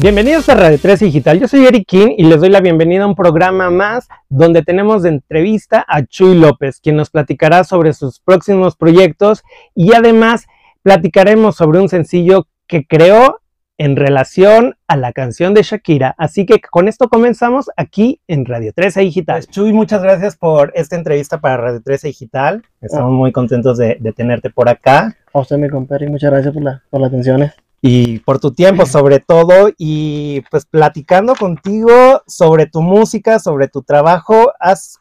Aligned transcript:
Bienvenidos 0.00 0.48
a 0.48 0.54
Radio 0.54 0.78
3 0.80 1.00
Digital, 1.00 1.40
yo 1.40 1.48
soy 1.48 1.66
Eric 1.66 1.84
King 1.84 2.14
y 2.16 2.22
les 2.22 2.40
doy 2.40 2.50
la 2.50 2.60
bienvenida 2.60 3.02
a 3.02 3.08
un 3.08 3.16
programa 3.16 3.68
más 3.68 4.06
donde 4.28 4.62
tenemos 4.62 5.02
de 5.02 5.08
entrevista 5.08 5.84
a 5.88 6.04
Chuy 6.04 6.36
López, 6.36 6.78
quien 6.80 6.94
nos 6.94 7.10
platicará 7.10 7.64
sobre 7.64 7.92
sus 7.92 8.20
próximos 8.20 8.76
proyectos 8.76 9.42
y 9.74 9.94
además 9.94 10.46
platicaremos 10.82 11.56
sobre 11.56 11.80
un 11.80 11.88
sencillo 11.88 12.46
que 12.68 12.86
creó 12.86 13.40
en 13.76 13.96
relación 13.96 14.76
a 14.86 14.96
la 14.96 15.12
canción 15.12 15.52
de 15.52 15.64
Shakira. 15.64 16.14
Así 16.16 16.46
que 16.46 16.60
con 16.60 16.86
esto 16.86 17.08
comenzamos 17.08 17.68
aquí 17.76 18.20
en 18.28 18.44
Radio 18.44 18.72
13 18.72 19.00
Digital. 19.00 19.38
Pues, 19.38 19.48
Chuy, 19.48 19.72
muchas 19.72 20.00
gracias 20.00 20.36
por 20.36 20.70
esta 20.76 20.94
entrevista 20.94 21.40
para 21.40 21.56
Radio 21.56 21.82
13 21.82 22.06
Digital. 22.06 22.62
Estamos 22.80 23.10
muy 23.10 23.32
contentos 23.32 23.76
de, 23.78 23.96
de 23.98 24.12
tenerte 24.12 24.48
por 24.48 24.68
acá. 24.68 25.16
A 25.32 25.40
usted, 25.40 25.58
mi 25.58 25.68
compadre, 25.68 26.06
y 26.06 26.08
muchas 26.08 26.30
gracias 26.30 26.54
por, 26.54 26.62
la, 26.62 26.84
por 26.88 27.00
las 27.00 27.08
atenciones 27.08 27.52
y 27.80 28.18
por 28.20 28.40
tu 28.40 28.52
tiempo 28.52 28.86
sobre 28.86 29.20
todo 29.20 29.70
y 29.76 30.42
pues 30.50 30.66
platicando 30.66 31.34
contigo 31.34 32.22
sobre 32.26 32.66
tu 32.66 32.82
música, 32.82 33.38
sobre 33.38 33.68
tu 33.68 33.82
trabajo, 33.82 34.52
has 34.58 34.98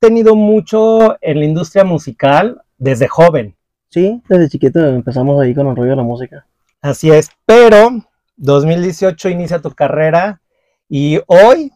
tenido 0.00 0.34
mucho 0.34 1.16
en 1.20 1.40
la 1.40 1.44
industria 1.44 1.84
musical 1.84 2.62
desde 2.76 3.08
joven. 3.08 3.56
Sí, 3.90 4.22
desde 4.28 4.48
chiquito 4.48 4.86
empezamos 4.86 5.40
ahí 5.40 5.54
con 5.54 5.66
el 5.66 5.76
rollo 5.76 5.90
de 5.90 5.96
la 5.96 6.02
música. 6.02 6.46
Así 6.80 7.10
es, 7.10 7.30
pero 7.46 7.90
2018 8.36 9.30
inicia 9.30 9.60
tu 9.60 9.70
carrera 9.72 10.40
y 10.88 11.20
hoy 11.26 11.72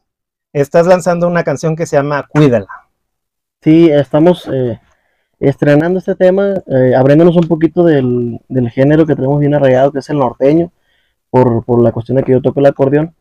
estás 0.52 0.86
lanzando 0.86 1.26
una 1.26 1.42
canción 1.42 1.74
que 1.74 1.86
se 1.86 1.96
llama 1.96 2.26
Cuídala. 2.28 2.68
Sí, 3.62 3.90
estamos 3.90 4.48
eh, 4.52 4.80
estrenando 5.42 5.98
este 5.98 6.14
tema, 6.14 6.54
eh, 6.66 6.94
abriéndonos 6.96 7.36
un 7.36 7.48
poquito 7.48 7.84
del, 7.84 8.40
género 8.70 9.06
que 9.06 9.16
tenemos 9.16 9.40
bien 9.40 9.54
arraigado, 9.54 9.92
que 9.92 9.98
es 9.98 10.08
el 10.10 10.18
norteño, 10.18 10.70
por, 11.30 11.82
la 11.82 11.92
cuestión 11.92 12.16
de 12.16 12.22
que 12.24 12.32
yo 12.32 12.42
toco 12.42 12.60
el 12.60 12.66
acordeón. 12.66 13.14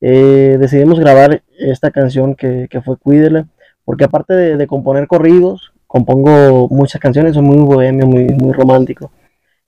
Eh, 0.00 0.56
decidimos 0.58 0.98
grabar 0.98 1.42
esta 1.58 1.90
canción 1.90 2.34
que, 2.34 2.68
fue 2.84 2.96
Cuídela, 2.96 3.46
porque 3.84 4.04
aparte 4.04 4.34
de, 4.34 4.66
componer 4.66 5.06
corridos, 5.06 5.72
compongo 5.86 6.68
muchas 6.70 7.00
canciones, 7.00 7.34
soy 7.34 7.42
muy 7.42 7.58
bohemio, 7.58 8.06
muy, 8.06 8.26
muy 8.28 8.52
romántico. 8.52 9.12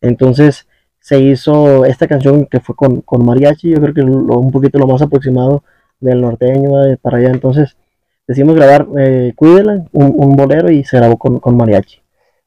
Entonces 0.00 0.66
se 1.00 1.20
hizo 1.20 1.84
esta 1.84 2.06
canción 2.08 2.46
que 2.46 2.60
fue 2.60 2.74
con, 2.76 3.04
mariachi, 3.26 3.70
yo 3.70 3.80
creo 3.82 3.94
que 3.94 4.02
un 4.02 4.50
poquito 4.52 4.78
lo 4.78 4.86
más 4.86 5.02
aproximado 5.02 5.64
del 6.00 6.22
norteño 6.22 6.70
para 7.02 7.18
allá. 7.18 7.30
Entonces 7.30 7.76
decidimos 8.32 8.56
grabar 8.56 8.86
eh, 8.98 9.34
Cuídela, 9.36 9.84
un, 9.92 10.36
bolero 10.36 10.70
y 10.70 10.84
se 10.84 10.96
grabó 10.96 11.18
con, 11.18 11.56
mariachi. 11.56 12.00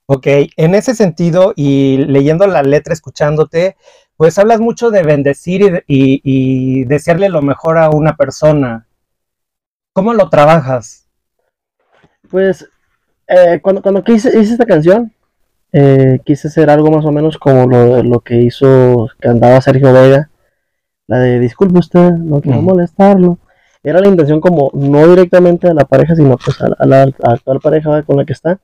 Ok, 0.07 0.27
en 0.57 0.75
ese 0.75 0.95
sentido 0.95 1.53
y 1.55 1.97
leyendo 1.97 2.47
la 2.47 2.63
letra, 2.63 2.93
escuchándote, 2.93 3.75
pues 4.17 4.37
hablas 4.39 4.59
mucho 4.59 4.89
de 4.89 5.03
bendecir 5.03 5.83
y, 5.87 6.83
desearle 6.85 7.29
lo 7.29 7.41
mejor 7.41 7.77
a 7.77 7.89
una 7.89 8.15
persona. 8.15 8.87
¿Cómo 9.93 10.13
lo 10.13 10.29
trabajas? 10.29 11.07
Pues 12.29 12.67
eh, 13.27 13.59
cuando, 13.61 13.81
cuando 13.81 14.03
hice, 14.07 14.37
esta 14.39 14.65
canción, 14.65 15.13
eh, 15.71 16.19
quise 16.25 16.47
hacer 16.47 16.69
algo 16.69 16.89
más 16.89 17.05
o 17.05 17.11
menos 17.11 17.37
como 17.37 17.67
lo, 17.67 18.01
lo 18.01 18.19
que 18.21 18.41
hizo, 18.41 19.07
que 19.21 19.27
andaba 19.27 19.61
Sergio 19.61 19.93
Vega, 19.93 20.29
la 21.07 21.19
de 21.19 21.39
disculpe 21.39 21.77
usted, 21.77 22.11
no 22.11 22.41
quiero 22.41 22.61
molestarlo 22.61 23.37
era 23.85 23.99
la 23.99 24.07
intención 24.07 24.41
como 24.41 24.71
no 24.73 25.07
directamente 25.07 25.67
a 25.69 25.73
la 25.73 25.85
pareja, 25.85 26.15
sino 26.15 26.37
pues 26.37 26.59
a, 26.61 26.85
la, 26.85 27.03
actual 27.03 27.59
pareja 27.61 28.01
con 28.03 28.17
la 28.17 28.25
que 28.25 28.33
está 28.33 28.59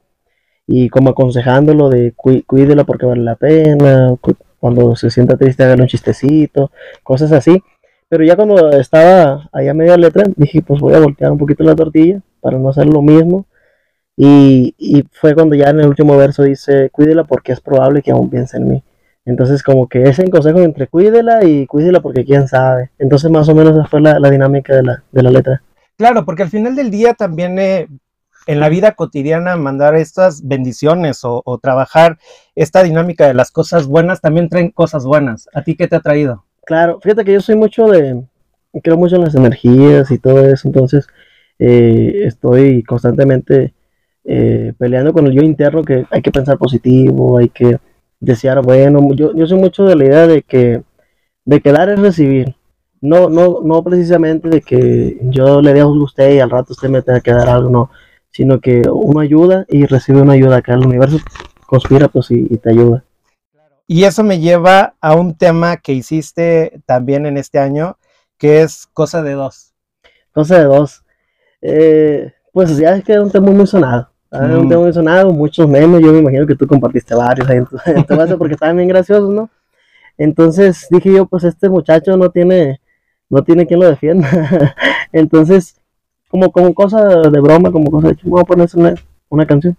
y 0.67 0.89
como 0.89 1.11
aconsejándolo 1.11 1.89
de 1.89 2.13
cuídela 2.13 2.83
porque 2.85 3.05
vale 3.05 3.21
la 3.21 3.35
pena, 3.35 4.15
cuando 4.59 4.95
se 4.95 5.11
sienta 5.11 5.37
triste 5.37 5.63
hágale 5.63 5.83
un 5.83 5.87
chistecito, 5.87 6.71
cosas 7.03 7.31
así. 7.33 7.61
Pero 8.09 8.23
ya 8.23 8.35
cuando 8.35 8.71
estaba 8.71 9.49
ahí 9.53 9.67
a 9.67 9.73
media 9.73 9.95
letra, 9.97 10.23
dije 10.35 10.61
pues 10.63 10.81
voy 10.81 10.95
a 10.95 10.99
voltear 10.99 11.31
un 11.31 11.37
poquito 11.37 11.63
la 11.63 11.75
tortilla 11.75 12.21
para 12.41 12.57
no 12.57 12.69
hacer 12.69 12.87
lo 12.87 13.01
mismo. 13.01 13.45
Y, 14.17 14.75
y 14.77 15.03
fue 15.11 15.35
cuando 15.35 15.55
ya 15.55 15.69
en 15.69 15.81
el 15.81 15.87
último 15.87 16.17
verso 16.17 16.43
dice, 16.43 16.89
cuídela 16.91 17.23
porque 17.25 17.53
es 17.53 17.61
probable 17.61 18.01
que 18.01 18.11
aún 18.11 18.29
piense 18.29 18.57
en 18.57 18.69
mí. 18.69 18.83
Entonces, 19.25 19.61
como 19.61 19.87
que 19.87 20.03
ese 20.03 20.27
consejo 20.29 20.59
entre 20.59 20.87
cuídela 20.87 21.43
y 21.45 21.67
cuídela 21.67 22.01
porque 22.01 22.25
quién 22.25 22.47
sabe. 22.47 22.89
Entonces, 22.97 23.29
más 23.29 23.47
o 23.49 23.55
menos 23.55 23.73
esa 23.75 23.85
fue 23.85 24.01
la, 24.01 24.17
dinámica 24.29 24.75
de 24.75 24.83
la, 24.83 25.03
de 25.11 25.23
la, 25.23 25.29
letra. 25.29 25.61
Claro, 25.97 26.25
porque 26.25 26.43
al 26.43 26.49
final 26.49 26.75
del 26.75 26.89
día 26.89 27.13
también 27.13 27.59
eh, 27.59 27.87
en 28.47 28.59
la 28.59 28.69
vida 28.69 28.93
cotidiana 28.93 29.55
mandar 29.55 29.95
estas 29.95 30.47
bendiciones 30.47 31.19
o, 31.23 31.43
trabajar 31.61 32.17
esta 32.55 32.83
dinámica 32.83 33.27
de 33.27 33.33
las 33.33 33.51
cosas 33.51 33.87
buenas 33.87 34.21
también 34.21 34.49
traen 34.49 34.71
cosas 34.71 35.05
buenas. 35.05 35.47
¿A 35.53 35.63
ti 35.63 35.75
qué 35.75 35.87
te 35.87 35.95
ha 35.95 35.99
traído? 35.99 36.43
Claro, 36.65 36.99
fíjate 37.01 37.23
que 37.23 37.33
yo 37.33 37.41
soy 37.41 37.55
mucho 37.55 37.87
de, 37.87 38.23
creo 38.81 38.97
mucho 38.97 39.15
en 39.17 39.23
las 39.23 39.35
energías 39.35 40.09
y 40.11 40.17
todo 40.17 40.45
eso, 40.47 40.67
entonces 40.67 41.07
eh, 41.59 42.23
estoy 42.25 42.83
constantemente 42.83 43.73
eh, 44.23 44.73
peleando 44.77 45.13
con 45.13 45.27
el 45.27 45.33
yo 45.33 45.41
interno 45.41 45.83
que 45.83 46.05
hay 46.09 46.21
que 46.21 46.31
pensar 46.31 46.57
positivo, 46.57 47.37
hay 47.37 47.49
que 47.49 47.79
desear 48.21 48.61
bueno. 48.61 49.01
Yo, 49.13 49.35
yo 49.35 49.45
soy 49.45 49.59
mucho 49.59 49.83
de 49.83 49.97
la 49.97 50.05
idea 50.05 50.27
de 50.27 50.43
que 50.43 50.83
de 51.45 51.61
que 51.61 51.71
dar 51.71 51.89
es 51.89 51.99
recibir. 51.99 52.55
No, 53.01 53.29
no, 53.29 53.59
no 53.63 53.83
precisamente 53.83 54.47
de 54.47 54.61
que 54.61 55.17
yo 55.23 55.61
le 55.61 55.73
dé 55.73 55.81
a 55.81 55.87
usted 55.87 56.35
y 56.35 56.39
al 56.39 56.51
rato 56.51 56.73
usted 56.73 56.89
me 56.89 57.01
tenga 57.01 57.19
que 57.19 57.31
dar 57.33 57.49
algo, 57.49 57.69
no. 57.69 57.91
Sino 58.29 58.61
que 58.61 58.83
uno 58.89 59.19
ayuda 59.19 59.65
y 59.67 59.85
recibe 59.85 60.21
una 60.21 60.33
ayuda 60.33 60.57
acá. 60.57 60.75
El 60.75 60.85
universo 60.85 61.17
conspira 61.65 62.07
pues 62.07 62.29
y, 62.31 62.45
te 62.57 62.69
ayuda. 62.69 63.03
Y 63.87 64.03
eso 64.03 64.23
me 64.23 64.39
lleva 64.39 64.95
a 65.01 65.15
un 65.15 65.35
tema 65.35 65.77
que 65.77 65.93
hiciste 65.93 66.79
también 66.85 67.25
en 67.25 67.37
este 67.37 67.59
año, 67.59 67.97
que 68.37 68.61
es 68.61 68.87
Cosa 68.93 69.21
de 69.23 69.33
Dos. 69.33 69.73
Cosa 70.31 70.59
de 70.59 70.65
Dos. 70.65 71.03
Eh, 71.61 72.33
pues 72.53 72.77
ya 72.77 72.95
es 72.95 73.03
que 73.03 73.13
es 73.13 73.19
un 73.19 73.31
tema 73.31 73.51
muy 73.51 73.67
sonado. 73.67 74.10
Ah, 74.31 74.57
un 74.57 74.69
tema 74.69 74.81
muy 74.81 74.93
sonado, 74.93 75.33
muchos 75.33 75.67
memes, 75.67 76.01
yo 76.01 76.13
me 76.13 76.19
imagino 76.19 76.47
que 76.47 76.55
tú 76.55 76.65
compartiste 76.65 77.13
varios 77.13 77.49
ahí 77.49 77.57
en 77.57 77.65
tu, 77.65 77.75
en 77.85 78.37
porque 78.37 78.53
estaban 78.53 78.77
bien 78.77 78.87
graciosos, 78.87 79.29
¿no? 79.29 79.49
Entonces 80.17 80.87
dije 80.89 81.11
yo, 81.13 81.25
pues 81.25 81.43
este 81.43 81.67
muchacho 81.67 82.15
no 82.15 82.29
tiene, 82.29 82.79
no 83.29 83.43
tiene 83.43 83.67
quien 83.67 83.81
lo 83.81 83.89
defienda. 83.89 84.29
Entonces, 85.11 85.75
como, 86.29 86.51
como 86.51 86.73
cosa 86.73 87.03
de 87.29 87.39
broma, 87.41 87.71
como 87.71 87.91
cosa 87.91 88.07
de 88.07 88.13
hecho, 88.13 88.29
voy 88.29 88.41
a 88.41 88.45
poner 88.45 88.69
una, 88.75 88.95
una 89.29 89.45
canción. 89.45 89.75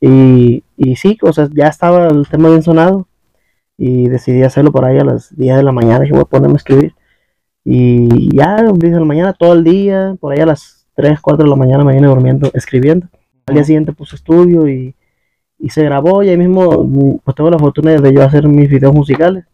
Y, 0.00 0.62
y 0.76 0.96
sí, 0.96 1.16
o 1.22 1.32
sea, 1.32 1.48
ya 1.50 1.68
estaba 1.68 2.08
el 2.08 2.28
tema 2.28 2.50
bien 2.50 2.62
sonado. 2.62 3.08
Y 3.78 4.08
decidí 4.08 4.42
hacerlo 4.42 4.70
por 4.70 4.84
ahí 4.84 4.98
a 4.98 5.04
las 5.04 5.34
10 5.36 5.56
de 5.56 5.62
la 5.62 5.72
mañana, 5.72 6.04
que 6.04 6.12
voy 6.12 6.20
a 6.20 6.24
ponerme 6.26 6.54
a 6.54 6.58
escribir. 6.58 6.94
Y 7.64 8.36
ya, 8.36 8.62
10 8.62 8.78
de 8.78 9.00
la 9.00 9.06
mañana, 9.06 9.32
todo 9.32 9.54
el 9.54 9.64
día, 9.64 10.14
por 10.20 10.32
ahí 10.32 10.40
a 10.40 10.46
las 10.46 10.86
3, 10.94 11.20
4 11.20 11.44
de 11.44 11.50
la 11.50 11.56
mañana 11.56 11.84
me 11.84 11.94
vine 11.94 12.06
durmiendo, 12.06 12.50
escribiendo. 12.54 13.08
Al 13.46 13.54
día 13.54 13.64
siguiente 13.64 13.92
puse 13.92 14.16
estudio 14.16 14.68
y, 14.68 14.94
se 15.68 15.82
grabó 15.82 16.22
y 16.22 16.28
ahí 16.28 16.36
mismo 16.36 17.20
pues 17.24 17.34
tengo 17.34 17.50
la 17.50 17.58
fortuna 17.58 17.92
de 17.92 18.12
yo 18.12 18.22
hacer 18.22 18.46
mis 18.48 18.68
videos 18.68 18.94
musicales. 18.94 19.44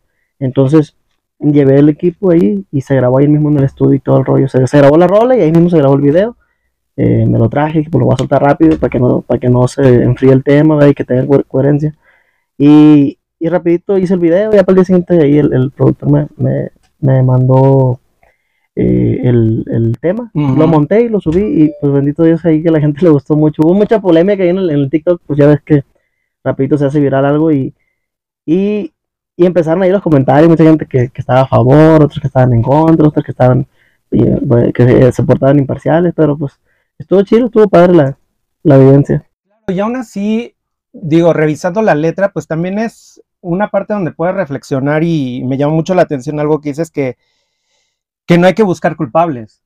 Entonces 0.41 0.97
llevé 1.39 1.79
el 1.79 1.89
equipo 1.89 2.33
ahí 2.33 2.65
y 2.73 2.81
se 2.81 2.97
grabó 2.97 3.19
ahí 3.19 3.29
mismo 3.29 3.49
en 3.51 3.59
el 3.59 3.65
estudio 3.65 3.95
y 3.95 4.01
todo 4.01 4.19
el 4.19 4.25
rollo. 4.25 4.49
Se, 4.49 4.67
se 4.67 4.79
grabó 4.79 4.97
la 4.99 5.07
rola 5.07 5.37
y 5.37 5.41
ahí 5.41 5.53
mismo 5.53 5.71
se 5.71 5.79
grabó 5.79 5.95
el 5.95 6.01
video. 6.01 6.37
Eh, 6.97 7.25
me 7.27 7.39
lo 7.39 7.49
traje, 7.49 7.87
pues 7.91 8.01
lo 8.01 8.07
voy 8.07 8.15
a 8.15 8.19
soltar 8.19 8.43
rápido 8.43 8.77
para 8.79 8.91
que 8.91 8.99
no, 8.99 9.21
para 9.23 9.39
que 9.39 9.49
no 9.49 9.69
se 9.69 10.03
enfríe 10.03 10.33
el 10.33 10.43
tema 10.43 10.87
y 10.89 10.95
que 10.95 11.05
tenga 11.05 11.27
coherencia. 11.45 11.95
Y, 12.59 13.19
y 13.39 13.49
rapidito 13.49 13.97
hice 13.97 14.15
el 14.15 14.21
video 14.21 14.49
y 14.49 14.59
para 14.59 14.65
el 14.69 14.75
día 14.75 14.85
siguiente 14.85 15.19
ahí 15.23 15.39
el, 15.39 15.71
productor 15.71 16.11
me, 16.11 16.27
me, 16.37 16.71
me 17.01 17.23
mandó 17.23 18.00
eh, 18.83 19.21
el, 19.25 19.99
tema. 20.01 20.31
Lo 20.33 20.67
monté 20.67 21.03
y 21.03 21.09
lo 21.11 21.21
subí 21.21 21.43
y 21.43 21.73
pues 21.81 21.93
bendito 21.93 22.23
Dios 22.23 22.43
ahí 22.47 22.63
que 22.63 22.71
la 22.71 22.81
gente 22.81 23.01
le 23.03 23.11
gustó 23.11 23.37
mucho. 23.37 23.63
Hubo 23.63 23.75
mucha 23.75 24.01
polémica 24.01 24.43
ahí 24.43 24.49
en 24.49 24.59
el, 24.59 24.89
TikTok, 24.89 25.21
pues 25.27 25.39
ya 25.39 25.47
ves 25.47 25.61
que 25.63 25.85
rapidito 26.43 26.79
se 26.79 26.87
hace 26.87 27.01
viral 27.01 27.27
algo 27.27 27.53
y, 27.53 27.75
y, 28.47 28.93
y 29.37 29.47
empezaron 29.47 29.83
ahí 29.83 29.91
los 29.91 30.03
comentarios, 30.03 30.49
mucha 30.49 30.65
gente 30.65 30.87
que, 30.87 31.11
estaba 31.15 31.43
a 31.43 31.47
favor, 31.47 32.03
otros 32.03 32.21
que 32.21 32.29
estaban 32.29 32.55
en 32.55 32.63
contra, 32.63 33.07
otros 33.07 33.23
que 33.23 33.33
estaban, 33.33 33.67
eh, 34.13 34.73
que 34.73 35.13
se 35.13 35.23
portaban 35.25 35.59
imparciales, 35.59 36.15
pero 36.17 36.39
pues 36.39 36.59
estuvo 36.99 37.23
chido, 37.23 37.47
estuvo 37.47 37.69
padre 37.69 37.95
la, 37.95 38.19
la 38.63 38.77
evidencia. 38.77 39.29
Y 39.69 39.79
aún 39.79 39.97
así, 39.97 40.55
digo, 40.93 41.35
revisando 41.35 41.83
la 41.83 41.95
letra, 41.95 42.33
pues 42.33 42.47
también 42.47 42.79
es 42.79 43.23
una 43.43 43.69
parte 43.69 43.93
donde 43.93 44.13
puedes 44.13 44.35
reflexionar 44.35 45.05
y 45.05 45.43
me 45.45 45.59
llama 45.59 45.75
mucho 45.75 45.95
la 45.95 46.03
atención 46.03 46.41
algo 46.41 46.61
que 46.61 46.71
dices 46.71 46.91
que 46.91 47.17
que 48.31 48.39
no 48.39 48.47
hay 48.47 48.55
que 48.55 48.63
buscar 48.63 48.95
culpables. 48.95 49.61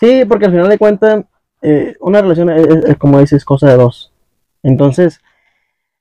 Sí, 0.00 0.24
porque 0.26 0.46
al 0.46 0.52
final 0.52 0.70
de 0.70 0.78
cuentas, 0.78 1.26
eh, 1.60 1.94
una 2.00 2.22
relación, 2.22 2.48
es, 2.48 2.96
como 2.96 3.20
dices, 3.20 3.44
cosa 3.44 3.68
de 3.68 3.76
dos. 3.76 4.14
Entonces, 4.62 5.20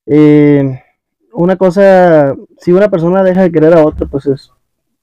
eh, 0.06 0.81
una 1.33 1.57
cosa, 1.57 2.33
si 2.60 2.72
una 2.72 2.88
persona 2.88 3.24
deja 3.24 3.42
de 3.42 3.51
querer 3.51 3.74
a 3.74 3.83
otra, 3.83 4.07
pues 4.07 4.25
es 4.25 4.51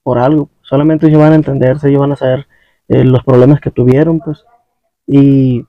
por 0.01 0.17
algo. 0.17 0.49
Solamente 0.63 1.05
ellos 1.05 1.19
van 1.19 1.33
a 1.33 1.35
entenderse, 1.35 1.89
ellos 1.89 2.01
van 2.01 2.13
a 2.13 2.15
saber 2.15 2.47
eh, 2.87 3.03
los 3.03 3.23
problemas 3.23 3.61
que 3.61 3.69
tuvieron, 3.69 4.19
pues. 4.19 4.43
Y, 5.05 5.63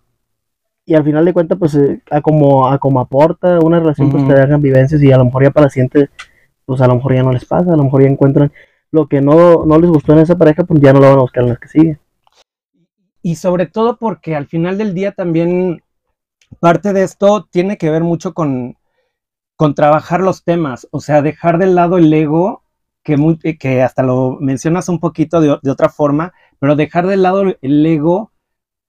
y 0.86 0.94
al 0.94 1.04
final 1.04 1.26
de 1.26 1.34
cuentas, 1.34 1.58
pues, 1.58 1.78
a 2.10 2.22
como, 2.22 2.66
a 2.66 2.78
como 2.78 3.00
aporta 3.00 3.58
una 3.58 3.78
relación, 3.78 4.10
pues 4.10 4.26
te 4.26 4.32
dejan 4.32 4.62
vivencias 4.62 5.02
y 5.02 5.12
a 5.12 5.18
lo 5.18 5.26
mejor 5.26 5.42
ya 5.42 5.50
para 5.50 5.66
la 5.66 5.70
siguiente, 5.70 6.08
pues 6.64 6.80
a 6.80 6.86
lo 6.86 6.94
mejor 6.94 7.14
ya 7.14 7.22
no 7.22 7.32
les 7.32 7.44
pasa, 7.44 7.74
a 7.74 7.76
lo 7.76 7.84
mejor 7.84 8.04
ya 8.04 8.08
encuentran 8.08 8.50
lo 8.94 9.08
que 9.08 9.20
no, 9.20 9.66
no 9.66 9.78
les 9.78 9.90
gustó 9.90 10.12
en 10.12 10.20
esa 10.20 10.38
pareja, 10.38 10.64
pues 10.64 10.80
ya 10.80 10.92
no 10.92 11.00
lo 11.00 11.08
van 11.08 11.18
a 11.18 11.22
buscar 11.22 11.42
en 11.42 11.48
las 11.50 11.58
que 11.58 11.68
siguen. 11.68 12.00
Y 13.22 13.36
sobre 13.36 13.66
todo 13.66 13.96
porque 13.96 14.36
al 14.36 14.46
final 14.46 14.78
del 14.78 14.94
día 14.94 15.12
también 15.12 15.82
parte 16.60 16.92
de 16.92 17.02
esto 17.02 17.44
tiene 17.50 17.76
que 17.76 17.90
ver 17.90 18.04
mucho 18.04 18.34
con, 18.34 18.76
con 19.56 19.74
trabajar 19.74 20.20
los 20.20 20.44
temas, 20.44 20.86
o 20.92 21.00
sea, 21.00 21.22
dejar 21.22 21.58
de 21.58 21.66
lado 21.66 21.98
el 21.98 22.12
ego, 22.12 22.62
que, 23.02 23.16
que 23.58 23.82
hasta 23.82 24.02
lo 24.02 24.38
mencionas 24.40 24.88
un 24.88 25.00
poquito 25.00 25.40
de, 25.40 25.58
de 25.60 25.70
otra 25.70 25.88
forma, 25.88 26.32
pero 26.60 26.76
dejar 26.76 27.06
de 27.06 27.16
lado 27.16 27.42
el 27.60 27.86
ego 27.86 28.30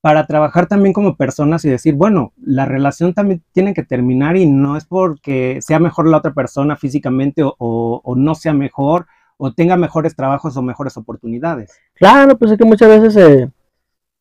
para 0.06 0.28
trabajar 0.28 0.68
también 0.68 0.94
como 0.94 1.18
personas 1.18 1.66
y 1.66 1.70
decir, 1.70 1.96
bueno, 1.96 2.32
la 2.38 2.68
relación 2.68 3.16
también 3.16 3.44
tiene 3.54 3.74
que 3.74 3.82
terminar 3.82 4.38
y 4.38 4.46
no 4.46 4.78
es 4.78 4.86
porque 4.86 5.58
sea 5.62 5.80
mejor 5.80 6.08
la 6.08 6.18
otra 6.18 6.32
persona 6.32 6.76
físicamente 6.76 7.42
o, 7.44 8.14
no 8.16 8.36
sea 8.36 8.54
mejor 8.54 9.08
o 9.38 9.52
tenga 9.54 9.76
mejores 9.76 10.16
trabajos 10.16 10.56
o 10.56 10.62
mejores 10.62 10.96
oportunidades. 10.98 11.72
Claro, 11.94 12.38
pues 12.38 12.52
es 12.52 12.58
que 12.58 12.66
muchas 12.66 12.90
veces 12.90 13.16
eh, 13.18 13.50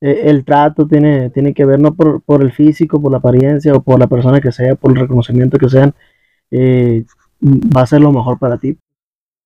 eh, 0.01 0.21
el 0.25 0.45
trato 0.45 0.87
tiene, 0.87 1.31
tiene 1.31 1.55
que 1.55 1.65
ver 1.65 1.81
no 1.81 1.95
por, 1.95 2.21
por, 2.23 2.43
el 2.43 2.53
físico, 2.53 3.01
por 3.01 3.13
la 3.13 3.19
apariencia 3.19 3.75
o 3.75 3.83
por 3.83 3.99
la 3.99 4.07
persona 4.07 4.41
que 4.41 4.53
sea, 4.53 4.75
por 4.75 4.93
el 4.93 4.99
reconocimiento 4.99 5.59
que 5.59 5.69
sean, 5.69 5.95
eh, 6.51 7.05
va 7.43 7.83
a 7.83 7.87
ser 7.87 8.01
lo 8.01 8.13
mejor 8.13 8.39
para 8.39 8.59
ti. 8.59 8.79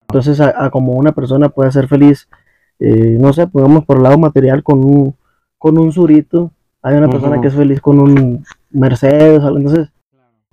Entonces, 0.01 0.39
a, 0.41 0.69
como 0.71 0.93
una 0.93 1.11
persona 1.11 1.49
puede 1.49 1.71
ser 1.71 1.87
feliz, 1.87 2.27
no 2.79 3.33
sé, 3.33 3.45
pongamos 3.45 3.85
por 3.85 3.97
el 3.97 4.03
lado 4.03 4.17
material 4.17 4.63
con 4.63 4.83
un 4.83 5.15
con 5.59 5.77
un 5.77 5.91
surito, 5.91 6.51
hay 6.81 6.95
una 6.95 7.09
persona 7.09 7.41
que 7.41 7.49
es 7.49 7.53
feliz 7.53 7.81
con 7.81 7.99
un 7.99 8.45
Mercedes, 8.71 9.43
entonces 9.43 9.89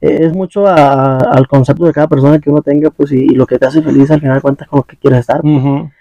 es 0.00 0.32
mucho 0.32 0.66
al 0.66 1.48
concepto 1.48 1.84
de 1.84 1.92
cada 1.92 2.08
persona 2.08 2.38
que 2.38 2.50
uno 2.50 2.62
tenga, 2.62 2.90
pues, 2.90 3.12
y, 3.12 3.28
lo 3.28 3.46
que 3.46 3.58
te 3.58 3.66
hace 3.66 3.82
feliz 3.82 4.10
al 4.10 4.20
final 4.20 4.42
cuentas 4.42 4.68
con 4.68 4.78
lo 4.78 4.84
que 4.84 4.96
quieres 4.96 5.20
estar. 5.20 5.40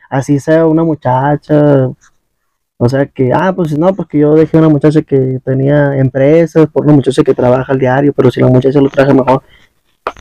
Así 0.09 0.39
sea 0.39 0.65
una 0.65 0.83
muchacha, 0.83 1.89
o 2.77 2.89
sea 2.89 3.05
que, 3.05 3.31
ah, 3.33 3.53
pues 3.55 3.77
no, 3.77 3.93
pues 3.95 4.07
que 4.07 4.19
yo 4.19 4.35
dejé 4.35 4.57
una 4.57 4.69
muchacha 4.69 5.01
que 5.01 5.39
tenía 5.43 5.97
empresas, 5.97 6.67
por 6.67 6.85
una 6.85 6.93
muchacha 6.93 7.23
que 7.23 7.33
trabaja 7.33 7.71
al 7.71 7.79
diario, 7.79 8.13
pero 8.13 8.29
si 8.31 8.41
la 8.41 8.47
muchacha 8.47 8.81
lo 8.81 8.89
traje 8.89 9.13
mejor, 9.13 9.43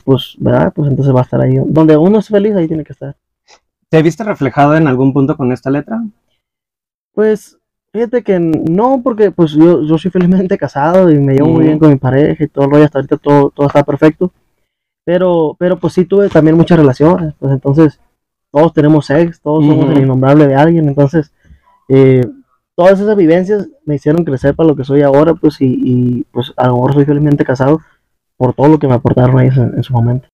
pues, 0.05 0.35
¿verdad? 0.39 0.71
Pues 0.73 0.89
entonces 0.89 1.13
va 1.13 1.19
a 1.19 1.23
estar 1.23 1.41
ahí. 1.41 1.57
Donde 1.65 1.97
uno 1.97 2.19
es 2.19 2.27
feliz, 2.29 2.55
ahí 2.55 2.67
tiene 2.67 2.83
que 2.83 2.93
estar. 2.93 3.15
¿Te 3.89 4.01
viste 4.01 4.23
reflejado 4.23 4.75
en 4.75 4.87
algún 4.87 5.13
punto 5.13 5.35
con 5.35 5.51
esta 5.51 5.69
letra? 5.69 6.01
Pues 7.13 7.57
Fíjate 7.95 8.23
que 8.23 8.37
no, 8.37 8.99
porque 9.01 9.31
pues 9.31 9.53
yo, 9.53 9.81
yo 9.83 9.97
soy 9.97 10.11
felizmente 10.11 10.57
casado 10.57 11.09
y 11.09 11.17
me 11.17 11.33
llevo 11.33 11.47
muy 11.47 11.63
bien 11.63 11.79
con 11.79 11.91
mi 11.91 11.95
pareja 11.95 12.43
y 12.43 12.47
todo 12.49 12.65
el 12.65 12.71
rollo, 12.71 12.83
hasta 12.83 12.99
ahorita 12.99 13.15
todo, 13.15 13.51
todo 13.51 13.67
está 13.67 13.85
perfecto. 13.85 14.33
Pero, 15.05 15.55
pero 15.57 15.79
pues 15.79 15.93
sí 15.93 16.03
tuve 16.03 16.27
también 16.27 16.57
muchas 16.57 16.77
relaciones, 16.77 17.33
pues 17.39 17.53
entonces 17.53 18.01
todos 18.51 18.73
tenemos 18.73 19.05
sex, 19.05 19.39
todos 19.39 19.65
somos 19.65 19.91
el 19.91 20.03
innombrable 20.03 20.45
de 20.45 20.55
alguien, 20.55 20.89
entonces 20.89 21.31
eh, 21.87 22.25
todas 22.75 22.99
esas 22.99 23.15
vivencias 23.15 23.69
me 23.85 23.95
hicieron 23.95 24.25
crecer 24.25 24.55
para 24.55 24.67
lo 24.67 24.75
que 24.75 24.83
soy 24.83 25.01
ahora, 25.01 25.33
pues 25.33 25.61
y, 25.61 25.79
y 25.81 26.23
pues 26.33 26.51
a 26.57 26.67
lo 26.67 26.73
mejor 26.73 26.95
soy 26.95 27.05
felizmente 27.05 27.45
casado 27.45 27.79
por 28.35 28.53
todo 28.53 28.67
lo 28.67 28.77
que 28.77 28.89
me 28.89 28.95
aportaron 28.95 29.39
ahí 29.39 29.47
en, 29.47 29.73
en 29.77 29.83
su 29.83 29.93
momento. 29.93 30.27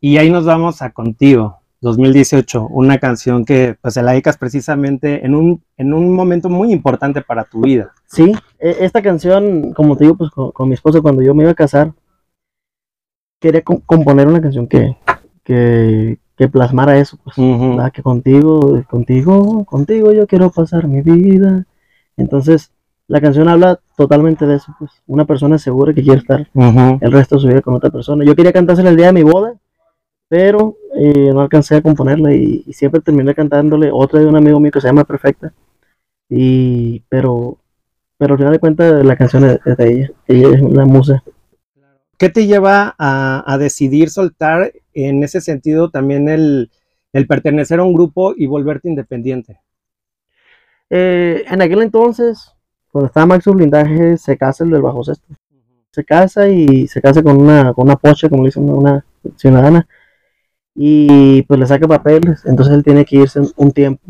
Y 0.00 0.16
ahí 0.16 0.30
nos 0.30 0.46
vamos 0.46 0.82
a 0.82 0.90
contigo. 0.90 1.61
2018, 1.82 2.68
una 2.68 2.98
canción 2.98 3.44
que 3.44 3.76
pues 3.80 3.94
se 3.94 4.02
la 4.02 4.12
dedicas 4.12 4.38
precisamente 4.38 5.26
en 5.26 5.34
un, 5.34 5.62
en 5.76 5.92
un 5.92 6.14
momento 6.14 6.48
muy 6.48 6.72
importante 6.72 7.20
para 7.22 7.44
tu 7.44 7.60
vida. 7.60 7.92
Sí, 8.06 8.32
e, 8.58 8.76
esta 8.80 9.02
canción, 9.02 9.72
como 9.72 9.96
te 9.96 10.04
digo, 10.04 10.16
pues 10.16 10.30
con, 10.30 10.68
mi 10.68 10.74
esposo 10.74 11.02
cuando 11.02 11.22
yo 11.22 11.34
me 11.34 11.42
iba 11.42 11.52
a 11.52 11.56
casar, 11.56 11.92
quería 13.40 13.62
componer 13.62 14.28
una 14.28 14.40
canción 14.40 14.68
que, 14.68 14.96
que, 15.42 16.18
que 16.36 16.48
plasmara 16.48 16.98
eso, 16.98 17.18
pues, 17.22 17.36
que 17.92 18.02
contigo, 18.02 18.82
contigo, 18.88 19.64
contigo 19.64 20.12
yo 20.12 20.26
quiero 20.28 20.50
pasar 20.50 20.86
mi 20.86 21.02
vida. 21.02 21.66
Entonces, 22.16 22.70
la 23.08 23.20
canción 23.20 23.48
habla 23.48 23.80
totalmente 23.96 24.46
de 24.46 24.54
eso, 24.54 24.72
pues, 24.78 24.92
una 25.08 25.24
persona 25.24 25.58
segura 25.58 25.92
que 25.92 26.02
quiere 26.02 26.20
estar 26.20 26.48
el 26.54 27.12
resto 27.12 27.34
de 27.34 27.40
su 27.40 27.48
vida 27.48 27.60
con 27.60 27.74
otra 27.74 27.90
persona. 27.90 28.24
Yo 28.24 28.36
quería 28.36 28.52
cantársela 28.52 28.90
el 28.90 28.96
día 28.96 29.06
de 29.06 29.12
mi 29.12 29.24
boda, 29.24 29.54
pero 30.32 30.78
eh, 30.94 31.30
no 31.30 31.42
alcancé 31.42 31.76
a 31.76 31.82
componerla 31.82 32.32
y, 32.32 32.62
siempre 32.72 33.02
terminé 33.02 33.34
cantándole 33.34 33.90
otra 33.92 34.18
de 34.18 34.24
un 34.24 34.34
amigo 34.34 34.58
mío 34.58 34.72
que 34.72 34.80
se 34.80 34.86
llama 34.86 35.04
Perfecta. 35.04 35.52
Y, 36.26 37.00
pero, 37.10 37.58
pero 38.16 38.32
al 38.32 38.38
final 38.38 38.52
de 38.54 38.58
cuentas 38.58 39.04
la 39.04 39.14
canción 39.14 39.44
es, 39.44 39.76
de 39.76 39.92
ella, 39.92 40.10
ella 40.26 40.48
es 40.54 40.62
la 40.62 40.86
musa. 40.86 41.22
¿Qué 42.16 42.30
te 42.30 42.46
lleva 42.46 42.94
a, 42.98 43.58
decidir 43.58 44.08
soltar 44.08 44.72
en 44.94 45.22
ese 45.22 45.42
sentido 45.42 45.90
también 45.90 46.26
el, 46.30 46.70
pertenecer 47.28 47.80
a 47.80 47.84
un 47.84 47.92
grupo 47.92 48.32
y 48.34 48.46
volverte 48.46 48.88
independiente? 48.88 49.60
Eh, 50.88 51.44
en 51.46 51.60
aquel 51.60 51.82
entonces, 51.82 52.54
cuando 52.90 53.08
estaba 53.08 53.26
Max 53.26 53.44
Blindaje, 53.44 54.16
se 54.16 54.38
casa 54.38 54.64
el 54.64 54.70
del 54.70 54.80
bajo 54.80 55.04
sexto. 55.04 55.26
Se 55.90 56.02
casa 56.06 56.48
y 56.48 56.88
se 56.88 57.02
casa 57.02 57.22
con 57.22 57.38
una, 57.38 57.74
con 57.74 57.84
una 57.84 57.96
pocha, 57.96 58.30
como 58.30 58.44
le 58.44 58.48
dicen, 58.48 58.70
una 58.70 59.04
ciudadana 59.36 59.86
y 60.74 61.42
pues 61.42 61.60
le 61.60 61.66
saca 61.66 61.86
papeles, 61.86 62.44
entonces 62.46 62.74
él 62.74 62.84
tiene 62.84 63.04
que 63.04 63.16
irse 63.16 63.40
un 63.56 63.72
tiempo 63.72 64.02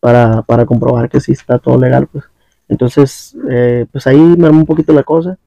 para, 0.00 0.42
para 0.42 0.66
comprobar 0.66 1.08
que 1.08 1.20
sí 1.20 1.32
está 1.32 1.58
todo 1.58 1.78
legal, 1.78 2.06
pues. 2.06 2.24
Entonces, 2.68 3.36
eh, 3.50 3.86
pues 3.90 4.06
ahí 4.06 4.18
me 4.18 4.46
armó 4.46 4.60
un 4.60 4.66
poquito 4.66 4.92
la 4.92 5.02
cosa 5.02 5.38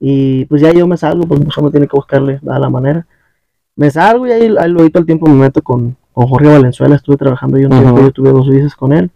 y 0.00 0.44
pues 0.46 0.60
ya 0.62 0.72
yo 0.72 0.86
me 0.86 0.96
salgo, 0.96 1.26
pues 1.26 1.40
uno 1.56 1.70
tiene 1.70 1.86
que 1.86 1.96
buscarle 1.96 2.40
a 2.48 2.58
la 2.58 2.68
manera. 2.68 3.06
Me 3.76 3.90
salgo 3.90 4.26
y 4.26 4.32
ahí, 4.32 4.54
ahí 4.58 4.70
lo 4.70 4.82
el 4.82 5.06
tiempo 5.06 5.28
me 5.28 5.34
meto 5.34 5.62
con, 5.62 5.96
con 6.12 6.26
Jorge 6.26 6.48
Valenzuela, 6.48 6.96
estuve 6.96 7.16
trabajando 7.16 7.58
yo 7.58 7.68
un 7.68 7.78
tiempo, 7.78 8.00
yo 8.00 8.10
tuve 8.12 8.30
dos 8.30 8.48
veces 8.48 8.74
con 8.74 8.92
él. 8.92 9.10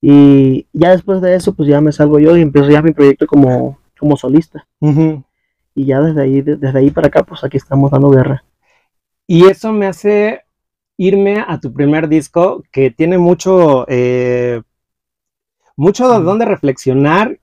Y 0.00 0.66
ya 0.72 0.90
después 0.90 1.20
de 1.20 1.34
eso, 1.34 1.54
pues 1.54 1.68
ya 1.68 1.80
me 1.80 1.92
salgo 1.92 2.18
yo 2.18 2.36
y 2.36 2.42
empiezo 2.42 2.70
ya 2.70 2.82
mi 2.82 2.92
proyecto 2.92 3.26
como, 3.26 3.78
como 3.98 4.16
solista. 4.16 4.66
Y 4.80 5.84
ya 5.84 6.00
desde 6.00 6.22
ahí, 6.22 6.42
desde 6.42 6.78
ahí 6.78 6.90
para 6.90 7.08
acá, 7.08 7.22
pues 7.22 7.42
aquí 7.44 7.56
estamos 7.56 7.90
dando 7.90 8.10
guerra. 8.10 8.44
Y 9.26 9.46
eso 9.46 9.72
me 9.72 9.86
hace 9.86 10.42
irme 10.96 11.44
a 11.46 11.60
tu 11.60 11.72
primer 11.72 12.08
disco, 12.08 12.62
que 12.72 12.90
tiene 12.90 13.18
mucho, 13.18 13.84
eh, 13.88 14.62
mucho 15.76 16.08
de 16.08 16.24
donde 16.24 16.44
reflexionar, 16.44 17.38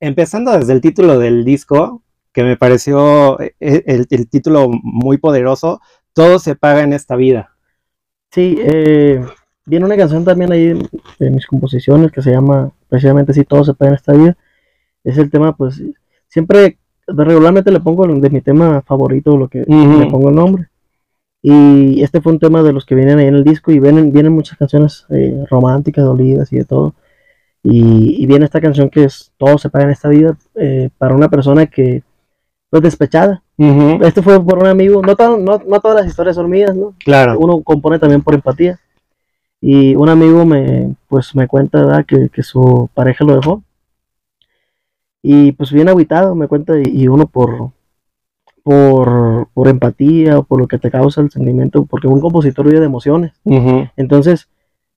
empezando 0.00 0.52
desde 0.52 0.72
el 0.72 0.80
título 0.80 1.18
del 1.18 1.44
disco, 1.44 2.02
que 2.32 2.42
me 2.42 2.56
pareció 2.56 3.38
eh, 3.40 3.52
el, 3.60 4.28
título 4.28 4.70
muy 4.70 5.18
poderoso, 5.18 5.80
Todo 6.12 6.38
se 6.38 6.56
paga 6.56 6.82
en 6.82 6.92
esta 6.92 7.16
vida. 7.16 7.56
Sí, 8.32 8.56
eh, 8.60 9.24
viene 9.66 9.86
una 9.86 9.96
canción 9.96 10.24
también 10.24 10.52
ahí 10.52 10.72
de 11.18 11.30
mis 11.30 11.46
composiciones 11.46 12.12
que 12.12 12.22
se 12.22 12.30
llama 12.30 12.72
precisamente 12.88 13.32
así, 13.32 13.44
Todo 13.44 13.64
se 13.64 13.74
paga 13.74 13.90
en 13.90 13.96
esta 13.96 14.12
vida. 14.14 14.36
Es 15.04 15.18
el 15.18 15.30
tema, 15.30 15.56
pues, 15.56 15.82
siempre, 16.28 16.78
regularmente 17.06 17.70
le 17.70 17.80
pongo 17.80 18.06
de 18.06 18.30
mi 18.30 18.40
tema 18.40 18.82
favorito, 18.82 19.36
lo 19.36 19.48
que 19.48 19.60
le 19.60 20.06
pongo 20.10 20.30
el 20.30 20.34
nombre. 20.36 20.69
Y 21.42 22.02
este 22.02 22.20
fue 22.20 22.32
un 22.32 22.38
tema 22.38 22.62
de 22.62 22.72
los 22.72 22.84
que 22.84 22.94
vienen 22.94 23.18
ahí 23.18 23.26
en 23.26 23.34
el 23.34 23.44
disco 23.44 23.72
y 23.72 23.78
vienen, 23.78 24.12
vienen 24.12 24.32
muchas 24.32 24.58
canciones 24.58 25.06
eh, 25.08 25.44
románticas, 25.48 26.04
dolidas 26.04 26.52
y 26.52 26.58
de 26.58 26.64
todo. 26.64 26.94
Y, 27.62 28.26
viene 28.26 28.46
esta 28.46 28.60
canción 28.60 28.88
que 28.88 29.04
es 29.04 29.32
Todo 29.36 29.58
se 29.58 29.68
paga 29.68 29.84
en 29.84 29.90
esta 29.90 30.08
vida 30.08 30.36
eh, 30.54 30.88
para 30.96 31.14
una 31.14 31.28
persona 31.28 31.66
que 31.66 32.02
pues 32.70 32.82
despechada. 32.82 33.42
Este 34.02 34.22
fue 34.22 34.42
por 34.42 34.58
un 34.58 34.66
amigo, 34.66 35.02
no, 35.02 35.14
no, 35.38 35.62
no, 35.66 35.80
todas 35.80 35.96
las 35.96 36.06
historias 36.06 36.36
son 36.36 36.48
mías, 36.48 36.74
¿no? 36.74 36.94
Claro. 37.04 37.38
Uno 37.38 37.62
compone 37.62 37.98
también 37.98 38.22
por 38.22 38.34
empatía. 38.34 38.78
Y 39.60 39.94
un 39.96 40.08
amigo 40.08 40.46
me, 40.46 40.94
pues, 41.08 41.34
me 41.34 41.46
cuenta 41.46 41.84
¿verdad? 41.84 42.06
Que, 42.06 42.30
que 42.30 42.42
su 42.42 42.88
pareja 42.94 43.24
lo 43.24 43.36
dejó. 43.36 43.62
Y 45.22 45.52
pues 45.52 45.72
bien 45.72 45.88
aguitado, 45.88 46.34
me 46.34 46.48
cuenta, 46.48 46.74
y 46.82 47.08
uno 47.08 47.26
por, 47.26 47.72
por, 48.62 49.48
por 49.54 49.68
empatía 49.68 50.38
o 50.38 50.44
por 50.44 50.60
lo 50.60 50.68
que 50.68 50.78
te 50.78 50.90
causa 50.90 51.20
el 51.20 51.30
sentimiento, 51.30 51.84
porque 51.86 52.06
un 52.08 52.20
compositor 52.20 52.66
vive 52.66 52.80
de 52.80 52.86
emociones. 52.86 53.32
Entonces, 53.96 54.48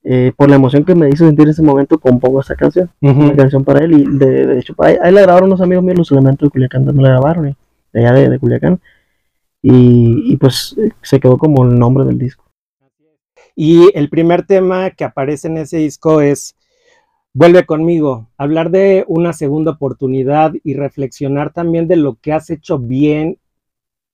eh, 0.04 0.34
por 0.36 0.50
la 0.50 0.56
emoción 0.56 0.84
que 0.84 0.96
me 0.96 1.10
hizo 1.10 1.26
sentir 1.26 1.46
en 1.46 1.52
ese 1.52 1.62
momento, 1.62 1.98
compongo 2.00 2.42
esta 2.42 2.56
canción, 2.56 2.90
una 3.02 3.36
canción 3.36 3.64
para 3.64 3.84
él. 3.84 3.94
Y 3.94 4.18
de, 4.18 4.60
hecho, 4.60 4.76
ahí, 4.80 4.98
ahí, 5.02 5.14
la 5.14 5.22
grabaron 5.22 5.50
unos 5.50 5.62
amigos 5.62 5.84
míos, 5.84 5.98
los 5.98 6.12
elementos 6.12 6.48
de 6.48 6.52
Culiacán 6.52 6.86
también 6.86 7.04
la 7.04 7.10
grabaron, 7.10 7.56
de 7.94 8.06
allá 8.06 8.30
de, 8.30 8.40
Culiacán. 8.40 8.80
Y, 9.62 10.34
y, 10.34 10.38
pues 10.38 10.76
se 11.02 11.20
quedó 11.20 11.38
como 11.38 11.64
el 11.64 11.80
nombre 11.80 12.04
del 12.06 12.18
disco. 12.18 12.44
Y 13.56 13.90
el 13.94 14.10
primer 14.10 14.46
tema 14.46 14.90
que 14.90 15.06
aparece 15.06 15.48
en 15.48 15.58
ese 15.58 15.78
disco 15.78 16.20
es 16.22 16.56
Vuelve 17.36 17.66
conmigo, 17.66 18.30
hablar 18.38 18.70
de 18.70 19.06
una 19.08 19.34
segunda 19.34 19.72
oportunidad 19.72 20.54
y 20.64 20.76
reflexionar 20.76 21.52
también 21.52 21.88
de 21.88 21.96
lo 21.96 22.20
que 22.22 22.32
has 22.32 22.52
hecho 22.52 22.78
bien 22.78 23.40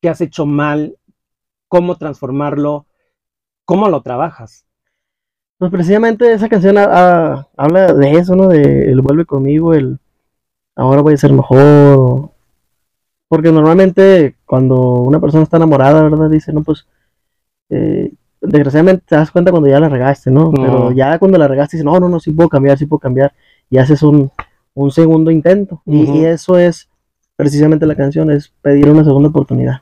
qué 0.02 0.10
has 0.10 0.22
hecho 0.22 0.46
mal, 0.46 0.96
cómo 1.68 1.96
transformarlo, 1.96 2.86
cómo 3.66 3.90
lo 3.90 4.02
trabajas. 4.02 4.66
Pues 5.58 5.72
precisamente 5.72 6.32
esa 6.32 6.48
canción 6.48 6.78
habla 6.78 7.94
de 7.94 8.12
eso, 8.12 8.36
¿no? 8.36 8.48
De 8.48 8.92
el 8.92 9.02
vuelve 9.02 9.26
conmigo, 9.26 9.74
el 9.74 10.00
ahora 10.76 11.02
voy 11.02 11.14
a 11.14 11.18
ser 11.18 11.34
mejor. 11.34 12.32
Porque 13.28 13.52
normalmente 13.52 14.38
cuando 14.46 14.94
una 14.94 15.20
persona 15.20 15.44
está 15.44 15.58
enamorada, 15.58 16.02
¿verdad? 16.04 16.30
Dice, 16.30 16.52
no, 16.54 16.64
pues 16.64 16.88
eh, 17.70 18.12
desgraciadamente 18.42 19.04
te 19.08 19.16
das 19.16 19.32
cuenta 19.32 19.52
cuando 19.52 19.70
ya 19.70 19.80
la 19.80 19.90
regaste, 19.90 20.32
¿no? 20.32 20.52
Pero 20.52 20.92
ya 20.92 21.20
cuando 21.20 21.38
la 21.38 21.48
regaste 21.48 21.78
dices, 21.78 21.86
no, 21.86 22.00
no, 22.00 22.10
no, 22.10 22.20
sí 22.20 22.32
puedo 22.32 22.50
cambiar, 22.50 22.78
sí 22.78 22.86
puedo 22.86 23.00
cambiar. 23.00 23.34
Y 23.70 23.78
haces 23.78 24.02
un, 24.02 24.32
un 24.74 24.92
segundo 24.92 25.30
intento. 25.30 25.82
Y, 25.86 26.24
eso 26.24 26.58
es 26.58 26.90
precisamente 27.36 27.86
la 27.86 27.96
canción, 27.96 28.32
es 28.32 28.54
pedir 28.62 28.90
una 28.90 29.04
segunda 29.04 29.30
oportunidad. 29.30 29.82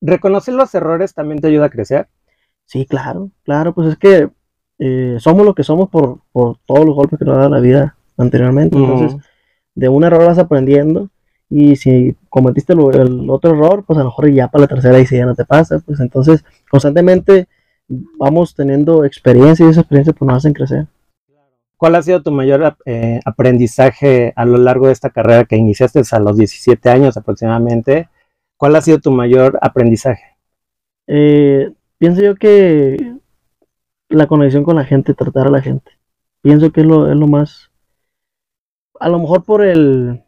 ¿Reconocer 0.00 0.54
los 0.54 0.74
errores 0.74 1.14
también 1.14 1.40
te 1.40 1.48
ayuda 1.48 1.66
a 1.66 1.70
crecer? 1.70 2.08
Sí, 2.64 2.86
claro, 2.86 3.30
claro, 3.44 3.74
pues 3.74 3.88
es 3.88 3.98
que 3.98 4.30
eh, 4.78 5.16
somos 5.18 5.44
lo 5.44 5.54
que 5.54 5.62
somos 5.62 5.88
por, 5.88 6.20
por 6.32 6.58
todos 6.66 6.86
los 6.86 6.94
golpes 6.94 7.18
que 7.18 7.24
nos 7.24 7.34
ha 7.34 7.40
dado 7.40 7.50
la 7.50 7.60
vida 7.60 7.96
anteriormente. 8.16 8.78
Entonces, 8.78 9.16
de 9.74 9.88
un 9.88 10.04
error 10.04 10.26
vas 10.26 10.38
aprendiendo. 10.38 11.10
Y 11.48 11.74
si 11.76 12.14
cometiste 12.28 12.74
el 12.74 13.28
otro 13.28 13.50
error, 13.50 13.84
pues 13.84 13.98
a 13.98 14.02
lo 14.02 14.10
mejor 14.10 14.30
ya 14.30 14.48
para 14.48 14.62
la 14.62 14.68
tercera 14.68 15.00
y 15.00 15.06
si 15.06 15.16
ya 15.16 15.26
no 15.26 15.34
te 15.34 15.44
pasa, 15.44 15.80
pues 15.80 15.98
entonces 15.98 16.44
constantemente 16.70 17.48
vamos 17.88 18.54
teniendo 18.54 19.04
experiencia 19.04 19.66
y 19.66 19.70
esa 19.70 19.80
experiencia 19.80 20.12
pues 20.12 20.28
nos 20.28 20.36
hacen 20.36 20.52
crecer. 20.52 20.86
¿Cuál 21.76 21.96
ha 21.96 22.02
sido 22.02 22.22
tu 22.22 22.30
mayor 22.30 22.76
eh, 22.84 23.20
aprendizaje 23.24 24.32
a 24.36 24.44
lo 24.44 24.58
largo 24.58 24.86
de 24.86 24.92
esta 24.92 25.10
carrera 25.10 25.44
que 25.44 25.56
iniciaste 25.56 26.02
a 26.12 26.20
los 26.20 26.36
17 26.36 26.88
años 26.88 27.16
aproximadamente? 27.16 28.09
¿Cuál 28.60 28.76
ha 28.76 28.82
sido 28.82 28.98
tu 28.98 29.10
mayor 29.10 29.58
aprendizaje? 29.62 30.36
Eh, 31.06 31.72
pienso 31.96 32.20
yo 32.20 32.34
que 32.34 33.14
la 34.10 34.26
conexión 34.26 34.64
con 34.64 34.76
la 34.76 34.84
gente, 34.84 35.14
tratar 35.14 35.46
a 35.46 35.50
la 35.50 35.62
gente, 35.62 35.92
pienso 36.42 36.70
que 36.70 36.82
es 36.82 36.86
lo, 36.86 37.10
es 37.10 37.16
lo 37.16 37.26
más, 37.26 37.70
a 39.00 39.08
lo 39.08 39.18
mejor 39.18 39.44
por 39.44 39.64
el, 39.64 40.22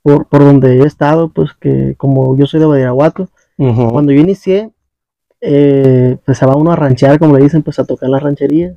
por, 0.00 0.28
por 0.28 0.44
donde 0.44 0.76
he 0.76 0.86
estado, 0.86 1.30
pues 1.30 1.54
que 1.54 1.96
como 1.96 2.38
yo 2.38 2.46
soy 2.46 2.60
de 2.60 2.66
Badiraguato, 2.66 3.28
Ujú. 3.58 3.90
cuando 3.90 4.12
yo 4.12 4.20
inicié, 4.20 4.70
eh, 5.40 6.16
pues 6.24 6.38
se 6.38 6.46
va 6.46 6.54
uno 6.54 6.70
a 6.70 6.76
ranchear, 6.76 7.18
como 7.18 7.36
le 7.36 7.42
dicen, 7.42 7.64
pues 7.64 7.80
a 7.80 7.84
tocar 7.84 8.06
en 8.06 8.12
las 8.12 8.22
rancherías, 8.22 8.76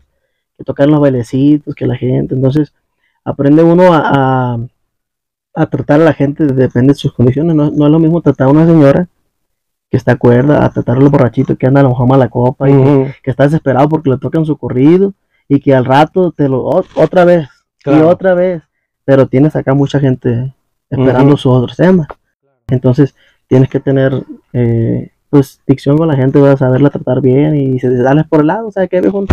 que 0.58 0.64
tocar 0.64 0.86
en 0.88 0.94
los 0.94 1.00
bailecitos, 1.02 1.76
que 1.76 1.86
la 1.86 1.96
gente, 1.96 2.34
entonces 2.34 2.74
aprende 3.24 3.62
uno 3.62 3.94
a, 3.94 4.02
a, 4.56 4.68
a 5.56 5.66
tratar 5.68 6.02
a 6.02 6.04
la 6.04 6.14
gente, 6.14 6.46
depende 6.46 6.94
de 6.94 7.00
sus 7.00 7.14
condiciones, 7.14 7.56
no, 7.56 7.72
no 7.72 7.86
es 7.86 7.92
lo 7.92 8.00
mismo 8.00 8.22
tratar 8.22 8.48
a 8.48 8.52
una 8.52 8.66
señora 8.66 9.08
que 9.90 9.98
está 9.98 10.16
cuerda, 10.18 10.66
a 10.66 10.70
tratar 10.72 10.98
a 10.98 11.00
los 11.00 11.12
borrachitos 11.12 11.58
que 11.58 11.68
anda 11.68 11.80
a 11.80 11.84
lo 11.84 11.90
mejor 11.90 12.08
mala 12.08 12.28
copa 12.30 12.70
y 12.70 12.74
que, 13.24 13.32
está 13.32 13.44
desesperado 13.44 13.88
porque 13.88 14.10
le 14.10 14.18
tocan 14.18 14.46
su 14.46 14.58
corrido 14.58 15.14
y 15.48 15.60
que 15.60 15.74
al 15.76 15.86
rato 15.86 16.32
te 16.32 16.50
lo, 16.50 16.66
ot- 16.66 16.88
otra 16.96 17.24
vez 17.24 17.48
y 17.86 17.92
otra 18.02 18.34
vez, 18.34 18.64
pero 19.06 19.28
tienes 19.28 19.56
acá 19.56 19.74
mucha 19.74 20.00
gente 20.00 20.54
esperando 20.90 21.34
Ujú. 21.34 21.38
sus 21.38 21.52
otros 21.54 21.78
temas. 21.78 22.08
Entonces 22.68 23.16
tienes 23.48 23.70
que 23.70 23.80
tener 23.80 24.24
eh, 24.54 25.12
pues 25.30 25.62
dicción 25.68 25.98
con 25.98 26.08
la 26.08 26.16
gente, 26.16 26.40
vas 26.40 26.56
a 26.56 26.58
saberla 26.66 26.90
tratar 26.90 27.22
bien 27.22 27.56
y 27.56 27.80
si 27.80 27.88
te 27.88 28.02
sales 28.04 28.26
por 28.28 28.42
el 28.42 28.48
lado, 28.48 28.72
¿sabes 28.72 28.90
qué, 28.90 29.02
viejo? 29.02 29.26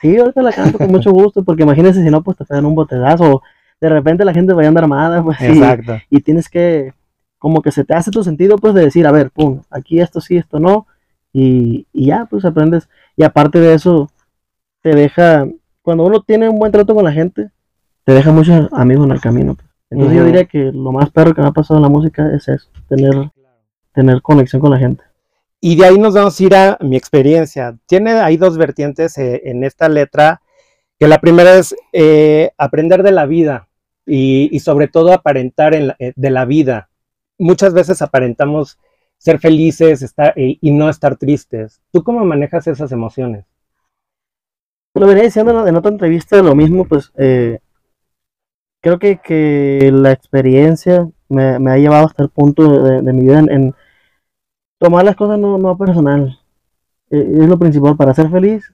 Sí, 0.00 0.18
ahorita 0.18 0.42
la 0.42 0.52
canto 0.52 0.78
con 0.78 0.88
mucho 0.88 1.10
gusto, 1.12 1.44
porque 1.44 1.62
imagínense 1.62 2.02
si 2.02 2.10
no, 2.10 2.22
pues 2.22 2.36
te 2.36 2.44
pegan 2.44 2.66
un 2.66 2.74
botegazo 2.74 3.36
o 3.36 3.42
de 3.80 3.88
repente 3.88 4.24
la 4.24 4.34
gente 4.34 4.52
vaya 4.52 4.68
a 4.68 4.70
andar 4.70 4.84
armada, 4.84 5.22
pues 5.22 5.40
y, 5.40 5.46
Exacto. 5.46 5.94
y 6.10 6.20
tienes 6.20 6.48
que, 6.48 6.92
como 7.38 7.62
que 7.62 7.72
se 7.72 7.84
te 7.84 7.94
hace 7.94 8.10
tu 8.10 8.22
sentido, 8.22 8.58
pues 8.58 8.74
de 8.74 8.82
decir, 8.82 9.06
a 9.06 9.12
ver, 9.12 9.30
pum, 9.30 9.62
aquí 9.70 10.00
esto 10.00 10.20
sí, 10.20 10.36
esto 10.36 10.60
no, 10.60 10.86
y, 11.32 11.86
y 11.92 12.06
ya, 12.06 12.26
pues 12.28 12.44
aprendes. 12.44 12.88
Y 13.16 13.22
aparte 13.22 13.58
de 13.58 13.74
eso, 13.74 14.10
te 14.82 14.94
deja, 14.94 15.46
cuando 15.82 16.04
uno 16.04 16.22
tiene 16.22 16.48
un 16.48 16.58
buen 16.58 16.72
trato 16.72 16.94
con 16.94 17.04
la 17.04 17.12
gente, 17.12 17.50
te 18.04 18.12
deja 18.12 18.30
muchos 18.32 18.68
amigos 18.72 19.06
en 19.06 19.12
el 19.12 19.20
camino. 19.20 19.54
pues. 19.54 19.68
Entonces 19.90 20.18
yo 20.18 20.24
diría 20.24 20.44
que 20.44 20.70
lo 20.72 20.92
más 20.92 21.10
perro 21.10 21.34
que 21.34 21.40
me 21.40 21.48
ha 21.48 21.52
pasado 21.52 21.78
en 21.78 21.82
la 21.82 21.88
música 21.88 22.30
es 22.34 22.46
eso, 22.48 22.68
tener, 22.88 23.30
tener 23.92 24.22
conexión 24.22 24.60
con 24.60 24.70
la 24.70 24.78
gente. 24.78 25.02
Y 25.60 25.76
de 25.76 25.86
ahí 25.86 25.98
nos 25.98 26.14
vamos 26.14 26.38
a 26.38 26.42
ir 26.42 26.54
a 26.54 26.78
mi 26.80 26.96
experiencia. 26.96 27.76
Tiene 27.86 28.12
ahí 28.12 28.36
dos 28.36 28.56
vertientes 28.56 29.18
eh, 29.18 29.42
en 29.44 29.64
esta 29.64 29.88
letra, 29.88 30.40
que 30.98 31.08
la 31.08 31.18
primera 31.18 31.56
es 31.56 31.74
eh, 31.92 32.50
aprender 32.56 33.02
de 33.02 33.12
la 33.12 33.26
vida 33.26 33.68
y, 34.06 34.48
y 34.54 34.60
sobre 34.60 34.88
todo 34.88 35.12
aparentar 35.12 35.74
en 35.74 35.88
la- 35.88 35.96
eh, 35.98 36.12
de 36.16 36.30
la 36.30 36.44
vida. 36.44 36.90
Muchas 37.38 37.72
veces 37.74 38.02
aparentamos 38.02 38.78
ser 39.18 39.38
felices 39.38 40.02
estar, 40.02 40.32
y, 40.36 40.58
y 40.60 40.70
no 40.72 40.88
estar 40.88 41.16
tristes. 41.16 41.80
¿Tú 41.92 42.02
cómo 42.02 42.24
manejas 42.24 42.66
esas 42.66 42.92
emociones? 42.92 43.44
Lo 44.94 45.06
venía 45.06 45.24
diciendo 45.24 45.66
en, 45.66 45.76
otra 45.76 45.90
entrevista 45.90 46.42
lo 46.42 46.54
mismo, 46.54 46.84
pues 46.84 47.12
eh, 47.16 47.60
creo 48.82 48.98
que, 48.98 49.18
que 49.18 49.90
la 49.92 50.10
experiencia 50.12 51.08
me, 51.28 51.58
me 51.58 51.70
ha 51.70 51.76
llevado 51.78 52.06
hasta 52.06 52.22
el 52.24 52.28
punto 52.30 52.82
de, 52.82 53.02
de 53.02 53.12
mi 53.12 53.22
vida 53.22 53.38
en, 53.38 53.50
en 53.50 53.74
tomar 54.78 55.04
las 55.04 55.16
cosas 55.16 55.38
no, 55.38 55.58
no 55.58 55.76
personal. 55.78 56.38
Eh, 57.10 57.38
es 57.40 57.48
lo 57.48 57.58
principal, 57.58 57.96
para 57.96 58.14
ser 58.14 58.30
feliz 58.30 58.72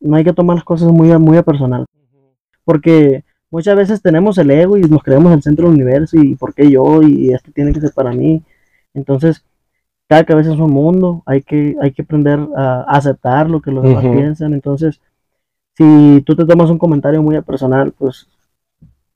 no 0.00 0.16
hay 0.16 0.24
que 0.24 0.32
tomar 0.34 0.56
las 0.56 0.64
cosas 0.64 0.90
muy 0.90 1.16
muy 1.18 1.38
a 1.38 1.42
personal. 1.42 1.86
Porque 2.64 3.23
muchas 3.54 3.76
veces 3.76 4.02
tenemos 4.02 4.36
el 4.38 4.50
ego 4.50 4.76
y 4.76 4.82
nos 4.82 5.02
creemos 5.02 5.32
el 5.32 5.42
centro 5.42 5.66
del 5.66 5.76
universo 5.76 6.16
y 6.18 6.34
por 6.36 6.54
qué 6.54 6.70
yo 6.70 7.02
y 7.02 7.32
esto 7.32 7.50
tiene 7.54 7.72
que 7.72 7.80
ser 7.80 7.92
para 7.94 8.12
mí. 8.12 8.42
Entonces, 8.94 9.44
cada 10.08 10.24
cabeza 10.24 10.52
es 10.54 10.60
un 10.60 10.72
mundo, 10.72 11.22
hay 11.26 11.42
que, 11.42 11.76
hay 11.82 11.92
que 11.92 12.02
aprender 12.02 12.38
a 12.56 12.82
aceptar 12.88 13.50
lo 13.50 13.60
que 13.62 13.70
los 13.72 13.84
demás 13.84 14.04
piensan. 14.12 14.54
Entonces, 14.54 15.00
si 15.76 16.22
tú 16.26 16.36
te 16.36 16.46
tomas 16.46 16.70
un 16.70 16.78
comentario 16.78 17.22
muy 17.22 17.40
personal, 17.42 17.92
pues, 17.98 18.28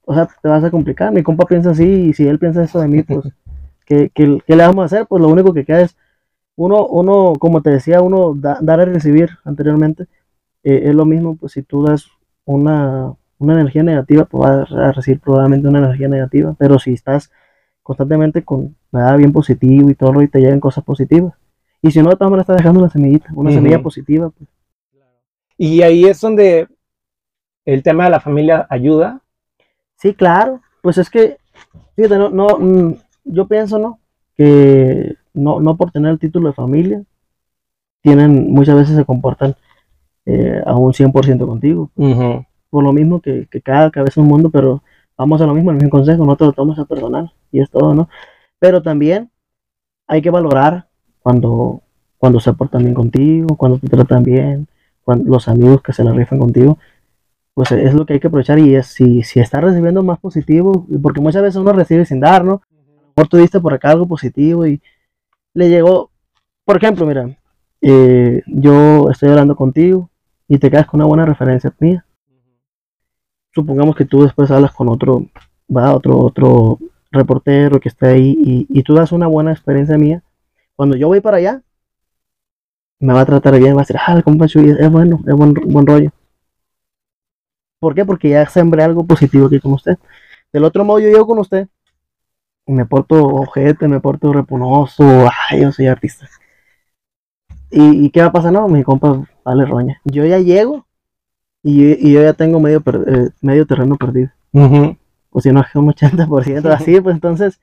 o 0.04 0.14
sea, 0.14 0.28
te 0.42 0.48
vas 0.48 0.64
a 0.64 0.70
complicar. 0.70 1.12
Mi 1.12 1.22
compa 1.22 1.46
piensa 1.46 1.70
así 1.70 1.84
y 1.84 2.12
si 2.14 2.26
él 2.26 2.38
piensa 2.38 2.62
eso 2.64 2.80
de 2.80 2.88
mí, 2.88 3.02
pues, 3.02 3.26
¿qué, 3.86 4.10
qué, 4.14 4.40
qué 4.46 4.56
le 4.56 4.66
vamos 4.66 4.82
a 4.82 4.86
hacer? 4.86 5.06
Pues 5.06 5.22
lo 5.22 5.28
único 5.28 5.52
que 5.54 5.64
queda 5.64 5.82
es 5.82 5.96
uno, 6.56 6.86
uno 6.86 7.34
como 7.40 7.62
te 7.62 7.70
decía, 7.70 8.02
uno 8.02 8.34
da- 8.34 8.58
dar 8.62 8.80
y 8.88 8.92
recibir 8.92 9.30
anteriormente. 9.44 10.04
eh, 10.64 10.82
es 10.90 10.94
lo 10.94 11.06
mismo, 11.06 11.36
pues 11.36 11.52
si 11.54 11.62
tú 11.62 11.84
das 11.84 12.06
una, 12.46 13.14
una 13.38 13.54
energía 13.54 13.82
negativa, 13.82 14.24
pues 14.24 14.42
vas 14.42 14.72
a 14.72 14.92
recibir 14.92 15.20
probablemente 15.20 15.68
una 15.68 15.78
energía 15.78 16.08
negativa. 16.08 16.54
Pero 16.58 16.78
si 16.78 16.92
estás 16.92 17.30
constantemente 17.82 18.44
con 18.44 18.76
nada 18.92 19.16
bien 19.16 19.32
positivo 19.32 19.88
y 19.90 19.94
todo, 19.94 20.22
y 20.22 20.28
te 20.28 20.40
llegan 20.40 20.60
cosas 20.60 20.84
positivas. 20.84 21.34
Y 21.80 21.90
si 21.90 22.02
no, 22.02 22.10
de 22.10 22.16
todas 22.16 22.30
maneras 22.30 22.44
estás 22.44 22.56
dejando 22.58 22.80
una 22.80 22.90
semillita, 22.90 23.28
una 23.34 23.52
semilla 23.52 23.80
positiva. 23.80 24.30
pues. 24.30 24.48
Y 25.56 25.82
ahí 25.82 26.04
es 26.04 26.20
donde 26.20 26.68
el 27.64 27.82
tema 27.82 28.04
de 28.04 28.10
la 28.10 28.20
familia 28.20 28.66
ayuda. 28.70 29.20
Sí, 29.96 30.14
claro. 30.14 30.60
Pues 30.82 30.98
es 30.98 31.10
que, 31.10 31.38
fíjate, 31.96 32.18
no, 32.18 32.30
no, 32.30 32.58
mm, 32.58 32.94
yo 33.24 33.46
pienso, 33.46 33.78
¿no? 33.78 34.00
Que 34.36 35.16
no, 35.34 35.60
no 35.60 35.76
por 35.76 35.90
tener 35.90 36.12
el 36.12 36.18
título 36.18 36.48
de 36.48 36.54
familia, 36.54 37.02
tienen, 38.00 38.52
muchas 38.52 38.76
veces 38.76 38.96
se 38.96 39.04
comportan 39.04 39.54
eh, 40.26 40.62
a 40.64 40.76
un 40.76 40.92
100% 40.92 41.46
contigo. 41.46 41.90
Por 42.70 42.84
lo 42.84 42.92
mismo 42.92 43.20
que, 43.20 43.46
que 43.50 43.60
cada 43.60 43.90
cabeza 43.90 44.12
es 44.12 44.16
un 44.18 44.28
mundo, 44.28 44.50
pero 44.50 44.82
vamos 45.16 45.40
a 45.40 45.46
lo 45.46 45.54
mismo, 45.54 45.70
el 45.70 45.76
mismo 45.76 45.90
consejo, 45.90 46.24
no 46.24 46.36
te 46.36 46.44
lo 46.44 46.52
tomes 46.52 46.78
a 46.78 46.84
personal 46.84 47.32
y 47.50 47.60
es 47.60 47.70
todo, 47.70 47.94
¿no? 47.94 48.08
Pero 48.58 48.82
también 48.82 49.30
hay 50.06 50.22
que 50.22 50.30
valorar 50.30 50.88
cuando, 51.20 51.82
cuando 52.16 52.40
se 52.40 52.52
portan 52.52 52.82
bien 52.82 52.94
contigo, 52.94 53.56
cuando 53.56 53.78
te 53.78 53.88
tratan 53.88 54.22
bien, 54.22 54.68
cuando, 55.02 55.30
los 55.30 55.48
amigos 55.48 55.82
que 55.82 55.92
se 55.92 56.04
la 56.04 56.12
rifan 56.12 56.38
contigo, 56.38 56.78
pues 57.54 57.72
es 57.72 57.92
lo 57.94 58.06
que 58.06 58.14
hay 58.14 58.20
que 58.20 58.28
aprovechar 58.28 58.58
y 58.58 58.76
es 58.76 58.86
si, 58.86 59.22
si 59.24 59.40
estás 59.40 59.62
recibiendo 59.62 60.02
más 60.02 60.18
positivo, 60.20 60.86
porque 61.02 61.20
muchas 61.20 61.42
veces 61.42 61.56
uno 61.56 61.72
recibe 61.72 62.04
sin 62.06 62.20
dar, 62.20 62.44
¿no? 62.44 62.52
A 62.52 62.74
lo 62.74 63.08
mejor 63.16 63.28
tú 63.28 63.36
diste 63.36 63.60
por 63.60 63.74
acá 63.74 63.90
algo 63.90 64.06
positivo 64.06 64.66
y 64.66 64.80
le 65.54 65.68
llegó, 65.68 66.10
por 66.64 66.76
ejemplo, 66.76 67.04
mira, 67.04 67.36
eh, 67.80 68.42
yo 68.46 69.10
estoy 69.10 69.30
hablando 69.30 69.56
contigo 69.56 70.08
y 70.46 70.58
te 70.58 70.70
quedas 70.70 70.86
con 70.86 71.00
una 71.00 71.08
buena 71.08 71.26
referencia 71.26 71.72
mía. 71.80 72.04
Supongamos 73.58 73.96
que 73.96 74.04
tú 74.04 74.22
después 74.22 74.52
hablas 74.52 74.72
con 74.72 74.88
otro, 74.88 75.26
va, 75.68 75.92
otro, 75.92 76.16
otro 76.16 76.78
reportero 77.10 77.80
que 77.80 77.88
esté 77.88 78.06
ahí 78.06 78.66
y, 78.68 78.82
tú 78.84 78.94
das 78.94 79.10
una 79.10 79.26
buena 79.26 79.50
experiencia 79.50 79.98
mía. 79.98 80.22
Cuando 80.76 80.96
yo 80.96 81.08
voy 81.08 81.20
para 81.20 81.38
allá, 81.38 81.62
me 83.00 83.12
va 83.12 83.22
a 83.22 83.26
tratar 83.26 83.58
bien, 83.58 83.74
va 83.74 83.80
a 83.80 83.82
decir, 83.82 83.96
ah, 83.98 84.12
el 84.12 84.22
compa 84.22 84.46
Chuy 84.46 84.70
es 84.78 84.90
bueno, 84.92 85.18
es 85.26 85.34
buen, 85.34 85.54
buen 85.54 85.86
rollo. 85.88 86.12
¿Por 87.80 87.96
qué? 87.96 88.04
Porque 88.04 88.28
ya 88.28 88.46
sembré 88.48 88.84
algo 88.84 89.04
positivo 89.04 89.46
aquí 89.46 89.58
con 89.58 89.72
usted. 89.72 89.98
Del 90.52 90.62
otro 90.62 90.84
modo, 90.84 91.00
yo 91.00 91.08
llego 91.08 91.26
con 91.26 91.40
usted 91.40 91.66
y 92.64 92.72
me 92.72 92.86
porto 92.86 93.26
ojete, 93.26 93.88
me 93.88 93.98
porto 93.98 94.32
repunoso, 94.32 95.02
ay, 95.50 95.62
yo 95.62 95.72
soy 95.72 95.88
artista. 95.88 96.28
¿Y, 97.72 98.06
y 98.06 98.10
qué 98.10 98.20
va 98.20 98.28
a 98.28 98.32
pasar? 98.32 98.52
No, 98.52 98.68
mi 98.68 98.84
compa 98.84 99.26
vale 99.44 99.64
roña. 99.66 100.00
Yo 100.04 100.24
ya 100.24 100.38
llego 100.38 100.86
y, 101.70 102.08
y 102.08 102.12
yo 102.12 102.22
ya 102.22 102.32
tengo 102.34 102.60
medio, 102.60 102.80
per- 102.80 103.04
eh, 103.08 103.30
medio 103.40 103.66
terreno 103.66 103.96
perdido. 103.96 104.30
O 105.30 105.40
si 105.40 105.52
no, 105.52 105.60
es 105.60 105.74
un 105.74 105.88
80% 105.88 106.70
así, 106.70 107.00
pues 107.00 107.14
entonces, 107.14 107.60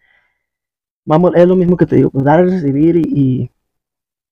vamos, 1.05 1.31
es 1.35 1.47
lo 1.47 1.55
mismo 1.55 1.77
que 1.77 1.85
te 1.85 1.95
digo, 1.95 2.09
pues 2.09 2.24
dar 2.25 2.45
y 2.45 2.50
recibir 2.50 2.95
y, 2.97 3.01
y 3.13 3.51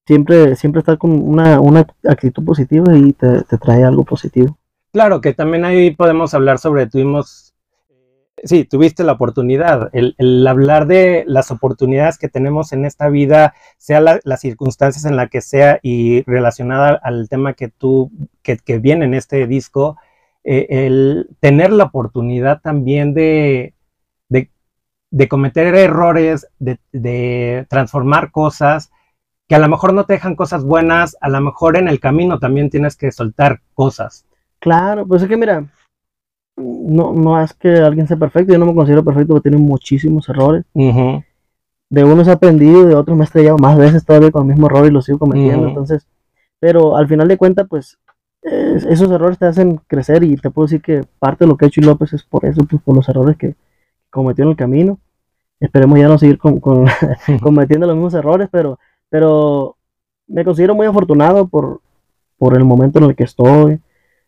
siempre, 0.07 0.55
siempre 0.55 0.79
estar 0.79 0.97
con 0.97 1.11
una, 1.11 1.59
una 1.61 1.87
actitud 2.07 2.43
positiva 2.45 2.95
y 2.97 3.13
te, 3.13 3.43
te 3.43 3.57
trae 3.57 3.83
algo 3.83 4.03
positivo. 4.03 4.57
Claro 4.91 5.21
que 5.21 5.33
también 5.33 5.65
ahí 5.65 5.95
podemos 5.95 6.33
hablar 6.33 6.59
sobre, 6.59 6.87
tuvimos 6.87 7.52
sí, 8.43 8.65
tuviste 8.65 9.03
la 9.03 9.13
oportunidad. 9.13 9.89
El, 9.93 10.45
hablar 10.47 10.87
de 10.87 11.23
las 11.27 11.51
oportunidades 11.51 12.17
que 12.17 12.29
tenemos 12.29 12.73
en 12.73 12.85
esta 12.85 13.09
vida, 13.09 13.53
sea 13.77 14.01
las 14.01 14.41
circunstancias 14.41 15.05
en 15.05 15.15
la 15.15 15.27
que 15.27 15.41
sea 15.41 15.79
y 15.81 16.23
relacionada 16.23 16.99
al 17.03 17.29
tema 17.29 17.53
que 17.53 17.69
tú, 17.69 18.11
que, 18.41 18.79
viene 18.79 19.05
en 19.05 19.13
este 19.13 19.47
disco, 19.47 19.97
eh, 20.43 20.67
el 20.69 21.29
tener 21.39 21.71
la 21.71 21.85
oportunidad 21.85 22.61
también 22.61 23.13
de, 23.13 23.73
de, 24.29 25.27
cometer 25.27 25.75
errores, 25.75 26.47
de, 26.57 26.79
de 26.91 27.67
transformar 27.69 28.31
cosas, 28.31 28.91
que 29.47 29.55
a 29.55 29.59
lo 29.59 29.69
mejor 29.69 29.93
no 29.93 30.05
te 30.05 30.13
dejan 30.13 30.35
cosas 30.35 30.63
buenas, 30.63 31.15
a 31.21 31.29
lo 31.29 31.39
mejor 31.39 31.77
en 31.77 31.87
el 31.87 31.99
camino 31.99 32.39
también 32.39 32.71
tienes 32.71 32.95
que 32.95 33.11
soltar 33.11 33.61
cosas. 33.75 34.25
Claro, 34.59 35.05
pues 35.05 35.21
es 35.21 35.29
que 35.29 35.37
mira, 35.37 35.65
no, 36.55 37.13
no 37.13 37.41
es 37.41 37.53
que 37.53 37.77
alguien 37.77 38.07
sea 38.07 38.17
perfecto, 38.17 38.53
yo 38.53 38.59
no 38.59 38.65
me 38.65 38.75
considero 38.75 39.03
perfecto 39.03 39.33
porque 39.33 39.49
tiene 39.49 39.63
muchísimos 39.63 40.27
errores. 40.29 40.65
De 41.89 42.03
unos 42.03 42.27
he 42.27 42.31
aprendido, 42.31 42.85
de 42.85 42.95
otros 42.95 43.15
me 43.17 43.23
he 43.23 43.25
estrellado 43.25 43.57
más 43.57 43.77
veces 43.77 44.05
todavía 44.05 44.31
con 44.31 44.43
el 44.43 44.49
mismo 44.49 44.67
error 44.67 44.85
y 44.85 44.91
lo 44.91 45.01
sigo 45.01 45.19
cometiendo. 45.19 45.67
Entonces, 45.67 46.07
pero 46.59 46.95
al 46.97 47.07
final 47.07 47.27
de 47.27 47.37
cuentas, 47.37 47.67
pues 47.69 47.97
esos 48.43 49.09
errores 49.09 49.37
te 49.37 49.45
hacen 49.45 49.79
crecer 49.87 50.23
y 50.23 50.35
te 50.35 50.49
puedo 50.49 50.65
decir 50.65 50.81
que 50.81 51.03
parte 51.19 51.45
de 51.45 51.49
lo 51.49 51.57
que 51.57 51.65
ha 51.65 51.67
hecho 51.67 51.81
López 51.81 52.13
es 52.13 52.23
por 52.23 52.45
eso, 52.45 52.61
pues, 52.69 52.81
por 52.81 52.95
los 52.95 53.07
errores 53.07 53.37
que 53.37 53.55
cometió 54.09 54.43
en 54.43 54.51
el 54.51 54.55
camino. 54.55 54.99
Esperemos 55.59 55.97
ya 55.97 56.07
no 56.07 56.17
seguir 56.17 56.37
con, 56.37 56.59
cometiendo 57.41 57.87
los 57.87 57.95
mismos 57.95 58.13
errores, 58.13 58.49
pero, 58.51 58.79
pero 59.09 59.77
me 60.27 60.43
considero 60.43 60.75
muy 60.75 60.87
afortunado 60.87 61.47
por, 61.47 61.81
por 62.37 62.57
el 62.57 62.65
momento 62.65 62.99
en 62.99 63.05
el 63.05 63.15
que 63.15 63.23
estoy, 63.23 63.79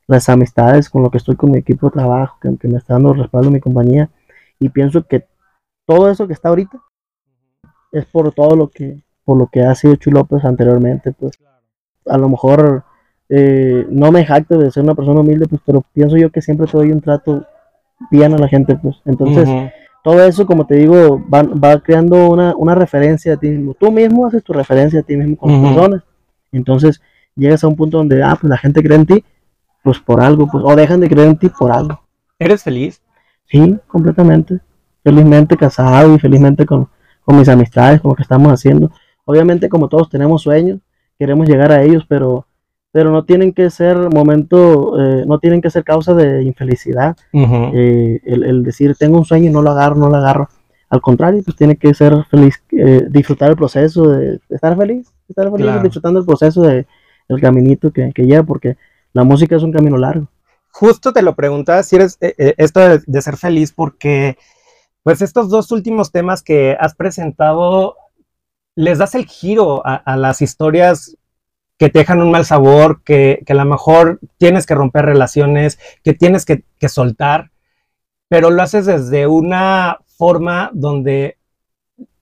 las 0.08 0.30
amistades 0.30 0.90
con 0.90 1.02
lo 1.04 1.10
que 1.10 1.18
estoy 1.18 1.36
con 1.36 1.52
mi 1.52 1.60
equipo 1.60 1.88
de 1.88 1.94
trabajo, 1.94 2.38
que, 2.42 2.68
me 2.68 2.78
está 2.78 2.94
dando 2.94 3.14
respaldo 3.14 3.50
mi 3.50 3.60
compañía. 3.60 4.10
Y 4.60 4.70
pienso 4.70 5.06
que 5.06 5.26
todo 5.86 6.10
eso 6.10 6.28
que 6.28 6.34
está 6.34 6.50
ahorita 6.50 6.80
es 7.92 8.06
por 8.06 8.32
todo 8.34 8.56
lo 8.56 8.70
que, 8.70 9.04
por 9.24 9.38
lo 9.38 9.48
que 9.48 9.62
ha 9.62 9.74
sido 9.76 9.96
Chuy 9.96 10.14
López 10.14 10.46
anteriormente. 10.46 11.12
Pues 11.12 11.40
a 12.06 12.18
lo 12.18 12.30
mejor 12.30 12.84
eh, 13.30 13.86
no 13.90 14.12
me 14.12 14.26
jacto 14.26 14.58
de 14.58 14.72
ser 14.72 14.84
una 14.84 14.96
persona 14.96 15.22
humilde, 15.22 15.48
pues, 15.48 15.62
pero 15.66 15.84
pienso 15.94 16.18
yo 16.18 16.30
que 16.30 16.42
siempre 16.42 16.68
te 16.68 16.78
doy 16.78 16.92
un 16.92 17.02
trato 17.02 17.46
bien 18.12 18.34
a 18.34 18.38
la 18.38 18.48
gente, 18.48 18.76
pues. 18.76 18.98
Entonces, 19.06 19.50
todo 20.04 20.24
eso, 20.24 20.46
como 20.46 20.68
te 20.68 20.76
digo, 20.76 21.24
va, 21.34 21.42
va 21.44 21.80
creando 21.80 22.30
una, 22.30 22.56
una, 22.56 22.76
referencia 22.76 23.34
a 23.34 23.38
ti 23.38 23.50
mismo. 23.50 23.74
Tú 23.74 23.92
mismo 23.92 24.28
haces 24.28 24.44
tu 24.44 24.54
referencia 24.54 25.00
a 25.00 25.04
ti 25.04 25.18
mismo 25.18 25.36
con 25.36 25.52
las 25.52 25.62
personas. 25.62 26.04
Entonces, 26.52 27.02
llegas 27.36 27.64
a 27.64 27.68
un 27.68 27.76
punto 27.76 27.98
donde, 27.98 28.22
ah, 28.22 28.38
pues 28.40 28.50
la 28.50 28.58
gente 28.58 28.84
cree 28.84 28.98
en 28.98 29.06
ti 29.08 29.26
pues 29.86 30.00
por 30.00 30.20
algo, 30.20 30.48
pues, 30.48 30.64
o 30.66 30.76
dejan 30.76 31.00
de 31.00 31.08
creer 31.08 31.28
en 31.28 31.38
ti 31.38 31.48
por 31.48 31.72
algo. 31.72 32.02
¿Eres 32.40 32.64
feliz? 32.64 33.00
Sí, 33.46 33.78
completamente. 33.86 34.60
Felizmente 35.04 35.56
casado 35.56 36.16
y 36.16 36.18
felizmente 36.18 36.66
con, 36.66 36.90
mis 37.28 37.48
amistades, 37.48 38.02
con 38.02 38.10
lo 38.10 38.16
que 38.16 38.24
estamos 38.24 38.52
haciendo. 38.52 38.90
Obviamente, 39.26 39.70
como 39.70 39.88
todos 39.88 40.10
tenemos 40.10 40.42
sueños, 40.42 40.80
queremos 41.20 41.48
llegar 41.48 41.72
a 41.72 41.84
ellos, 41.84 42.04
pero, 42.10 42.48
pero 42.92 43.12
no 43.12 43.26
tienen 43.26 43.54
que 43.54 43.70
ser 43.70 43.96
momento, 44.10 45.00
eh, 45.00 45.24
no 45.28 45.38
tienen 45.38 45.62
que 45.62 45.70
ser 45.70 45.84
causa 45.84 46.16
de 46.16 46.42
infelicidad. 46.42 47.16
Eh, 47.32 48.22
el, 48.26 48.64
decir, 48.64 48.96
tengo 48.98 49.20
un 49.20 49.26
sueño 49.26 49.52
y 49.52 49.54
no 49.54 49.62
lo 49.62 49.70
agarro, 49.70 49.98
no 49.98 50.10
lo 50.10 50.16
agarro. 50.16 50.50
Al 50.90 51.02
contrario, 51.02 51.44
pues 51.46 51.56
tiene 51.56 51.76
que 51.76 51.94
ser 51.94 52.26
feliz, 52.32 52.60
eh, 52.72 53.06
disfrutar 53.08 53.52
el 53.52 53.56
proceso 53.56 54.10
de, 54.10 54.40
estar 54.50 54.76
feliz, 54.76 55.14
estar 55.30 55.52
feliz 55.52 55.84
disfrutando 55.84 56.20
el 56.20 56.26
proceso 56.26 56.64
de 56.64 56.88
el 57.28 57.40
caminito 57.40 57.92
que, 57.92 58.12
que 58.14 58.24
lleva, 58.24 58.44
porque 58.44 58.78
la 59.16 59.24
música 59.24 59.56
es 59.56 59.64
un 59.64 59.72
camino 59.72 59.98
largo. 59.98 60.28
Justo 60.72 61.14
te 61.14 61.22
lo 61.22 61.36
preguntaba 61.36 61.82
si 61.84 61.96
eres 61.96 62.18
eh, 62.20 62.36
eh, 62.38 62.54
esto 62.58 62.82
de, 62.82 63.22
ser 63.22 63.38
feliz 63.38 63.72
porque 63.72 64.38
pues 65.04 65.22
estos 65.22 65.50
dos 65.50 65.72
últimos 65.72 66.12
temas 66.12 66.44
que 66.44 66.76
has 66.78 66.96
presentado 66.96 67.96
les 68.76 68.98
das 68.98 69.16
el 69.16 69.26
giro 69.26 69.82
a, 69.86 70.18
las 70.18 70.42
historias 70.42 71.16
que 71.78 71.90
te 71.90 72.00
dejan 72.00 72.22
un 72.22 72.30
mal 72.30 72.44
sabor, 72.44 73.04
que, 73.04 73.42
a 73.48 73.54
lo 73.54 73.64
mejor 73.64 74.20
tienes 74.38 74.66
que 74.66 74.76
romper 74.76 75.06
relaciones, 75.06 75.80
que 76.04 76.14
tienes 76.14 76.44
que, 76.44 76.66
que 76.78 76.90
soltar, 76.90 77.52
pero 78.28 78.50
lo 78.50 78.62
haces 78.62 78.86
desde 78.86 79.28
una 79.28 80.00
forma 80.18 80.72
donde 80.74 81.38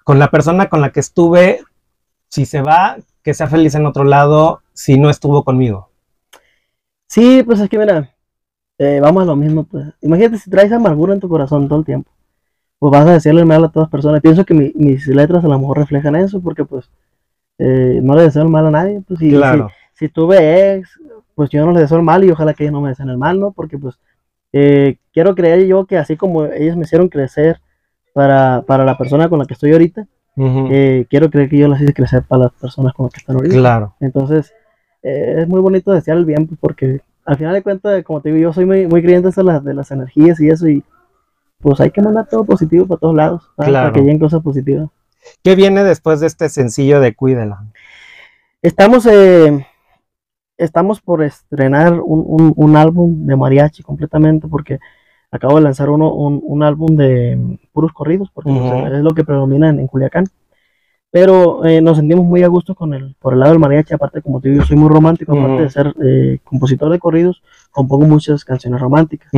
con 0.03 0.19
la 0.19 0.29
persona 0.29 0.69
con 0.69 0.79
la 0.79 0.91
que 0.91 0.99
estuve, 0.99 1.61
si 2.27 2.45
se 2.45 2.61
va, 2.61 2.97
que 3.23 3.33
sea 3.33 3.47
feliz 3.47 3.73
en 3.73 3.87
otro 3.87 4.03
lado, 4.03 4.61
si 4.73 4.99
no 4.99 5.09
estuvo 5.09 5.43
conmigo. 5.43 5.92
Sí, 7.13 7.43
pues 7.43 7.59
es 7.59 7.69
que 7.69 7.77
mira, 7.77 8.09
eh, 8.79 8.99
vamos 8.99 9.21
a 9.21 9.27
lo 9.27 9.35
mismo, 9.35 9.65
pues. 9.65 9.85
Imagínate 10.01 10.39
si 10.39 10.49
traes 10.49 10.71
amargura 10.71 11.13
en 11.13 11.19
tu 11.19 11.29
corazón 11.29 11.67
todo 11.67 11.77
el 11.77 11.85
tiempo. 11.85 12.09
Pues 12.79 12.91
vas 12.91 13.05
a 13.05 13.13
decirle 13.13 13.45
mal 13.45 13.63
a 13.63 13.67
todas 13.67 13.85
las 13.85 13.91
personas. 13.91 14.19
Pienso 14.19 14.43
que 14.43 14.55
mis 14.55 15.05
letras 15.05 15.45
a 15.45 15.47
lo 15.47 15.59
mejor 15.59 15.77
reflejan 15.77 16.15
eso, 16.15 16.41
porque 16.41 16.65
pues 16.65 16.89
eh, 17.59 17.99
no 18.01 18.15
le 18.15 18.23
deseo 18.23 18.41
el 18.41 18.49
mal 18.49 18.65
a 18.65 18.71
nadie. 18.71 19.03
Pues, 19.07 19.19
si, 19.19 19.29
claro. 19.29 19.69
si, 19.93 20.09
tuve 20.09 20.77
ex, 20.77 20.99
pues 21.35 21.51
yo 21.51 21.63
no 21.63 21.71
le 21.71 21.81
deseo 21.81 21.97
el 21.97 22.03
mal 22.03 22.23
y 22.23 22.31
ojalá 22.31 22.55
que 22.55 22.63
ellos 22.63 22.73
no 22.73 22.81
me 22.81 22.89
deseen 22.89 23.09
el 23.09 23.17
mal, 23.19 23.39
¿no? 23.39 23.51
Porque 23.51 23.77
pues 23.77 23.99
eh, 24.51 24.97
quiero 25.13 25.35
creer 25.35 25.67
yo 25.67 25.85
que 25.85 25.99
así 25.99 26.17
como 26.17 26.45
ellos 26.45 26.75
me 26.75 26.85
hicieron 26.85 27.09
crecer 27.09 27.61
para, 28.13 28.63
para 28.65 28.85
la 28.85 28.97
persona 28.97 29.29
con 29.29 29.37
la 29.37 29.45
que 29.45 29.53
estoy 29.53 29.71
ahorita, 29.71 30.07
quiero 30.35 31.29
creer 31.29 31.47
que 31.47 31.59
yo 31.59 31.67
las 31.67 31.79
hice 31.79 31.93
crecer 31.93 32.23
para 32.23 32.45
las 32.45 32.53
personas 32.53 32.91
con 32.95 33.05
las 33.05 33.13
que 33.13 33.19
están 33.19 33.35
ahorita. 33.35 33.55
Claro. 33.55 33.93
Entonces, 33.99 34.51
eh, 35.03 35.35
es 35.39 35.47
muy 35.47 35.59
bonito 35.59 35.91
desear 35.91 36.17
el 36.17 36.25
bien, 36.25 36.47
porque 36.59 37.01
al 37.25 37.37
final 37.37 37.53
de 37.53 37.61
cuentas, 37.61 38.03
como 38.03 38.21
te 38.21 38.29
digo, 38.29 38.41
yo 38.41 38.53
soy 38.53 38.65
muy, 38.65 38.87
muy 38.87 39.01
creyente 39.01 39.29
de 39.29 39.43
las, 39.43 39.63
de 39.63 39.73
las 39.73 39.91
energías 39.91 40.39
y 40.39 40.49
eso, 40.49 40.67
y 40.67 40.83
pues 41.59 41.79
hay 41.79 41.91
que 41.91 42.01
mandar 42.01 42.27
todo 42.27 42.43
positivo 42.43 42.85
para 42.85 42.99
todos 42.99 43.15
lados, 43.15 43.51
para 43.55 43.91
que 43.91 43.99
lleguen 44.01 44.19
cosas 44.19 44.41
positivas. 44.41 44.89
¿Qué 45.41 45.55
viene 45.55 45.83
después 45.83 46.19
de 46.19 46.27
este 46.27 46.49
sencillo 46.49 46.99
de 46.99 47.15
Cuídela? 47.15 47.63
Estamos, 48.61 49.05
eh, 49.05 49.65
estamos 50.57 51.01
por 51.01 51.23
estrenar 51.23 51.99
un, 52.01 52.53
un, 52.55 52.77
álbum 52.77 53.25
de 53.25 53.35
mariachi 53.35 53.83
completamente, 53.83 54.47
porque 54.47 54.79
acabo 55.31 55.55
de 55.57 55.63
lanzar 55.63 55.89
uno, 55.89 56.13
un, 56.13 56.41
un 56.43 56.63
álbum 56.63 56.95
de 56.95 57.57
puros 57.71 57.93
corridos, 57.93 58.29
porque 58.33 58.51
pues, 58.51 58.93
es 58.93 59.03
lo 59.03 59.11
que 59.11 59.23
predomina 59.23 59.69
en 59.69 59.87
Culiacán. 59.87 60.25
Pero 61.13 61.63
eh, 61.63 61.79
nos 61.79 61.97
sentimos 61.97 62.25
muy 62.25 62.41
a 62.41 62.47
gusto 62.47 62.73
con 62.73 62.91
el, 62.95 63.13
por 63.19 63.33
el 63.33 63.39
lado 63.39 63.51
del 63.51 63.59
mariachi, 63.59 63.93
aparte 63.93 64.23
como 64.23 64.41
te 64.41 64.49
digo, 64.49 64.63
yo 64.63 64.67
soy 64.67 64.77
muy 64.77 64.89
romántico, 64.89 65.37
aparte 65.37 65.61
de 65.61 65.69
ser 65.69 65.93
eh, 66.03 66.39
compositor 66.43 66.91
de 66.91 66.97
corridos, 66.97 67.43
compongo 67.69 68.07
muchas 68.07 68.43
canciones 68.43 68.81
románticas. 68.81 69.29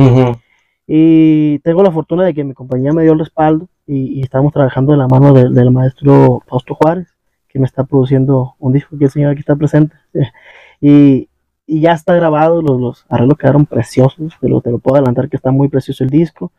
Y 0.86 1.58
tengo 1.58 1.82
la 1.82 1.90
fortuna 1.90 2.24
de 2.24 2.32
que 2.32 2.44
mi 2.44 2.54
compañía 2.54 2.94
me 2.94 3.02
dio 3.02 3.12
el 3.12 3.18
respaldo 3.18 3.68
y, 3.86 4.22
estamos 4.22 4.54
trabajando 4.54 4.92
de 4.92 4.98
la 4.98 5.06
mano 5.06 5.34
del 5.34 5.70
maestro 5.70 6.42
Fausto 6.46 6.74
Juárez, 6.76 7.08
que 7.46 7.58
me 7.58 7.66
está 7.66 7.84
produciendo 7.84 8.54
un 8.58 8.72
disco 8.72 8.96
que 8.96 9.04
el 9.04 9.10
señor 9.10 9.32
aquí 9.32 9.40
está 9.40 9.54
presente. 9.54 9.94
y, 10.80 11.28
y, 11.66 11.80
ya 11.80 11.92
está 11.92 12.14
grabado, 12.14 12.62
los, 12.62 12.80
los 12.80 13.06
arreglos 13.10 13.36
quedaron 13.36 13.66
preciosos, 13.66 14.32
pero 14.40 14.62
te 14.62 14.70
lo 14.70 14.78
puedo 14.78 14.96
adelantar 14.96 15.28
que 15.28 15.36
está 15.36 15.50
muy 15.50 15.68
precioso 15.68 16.04
el 16.04 16.08
disco. 16.08 16.52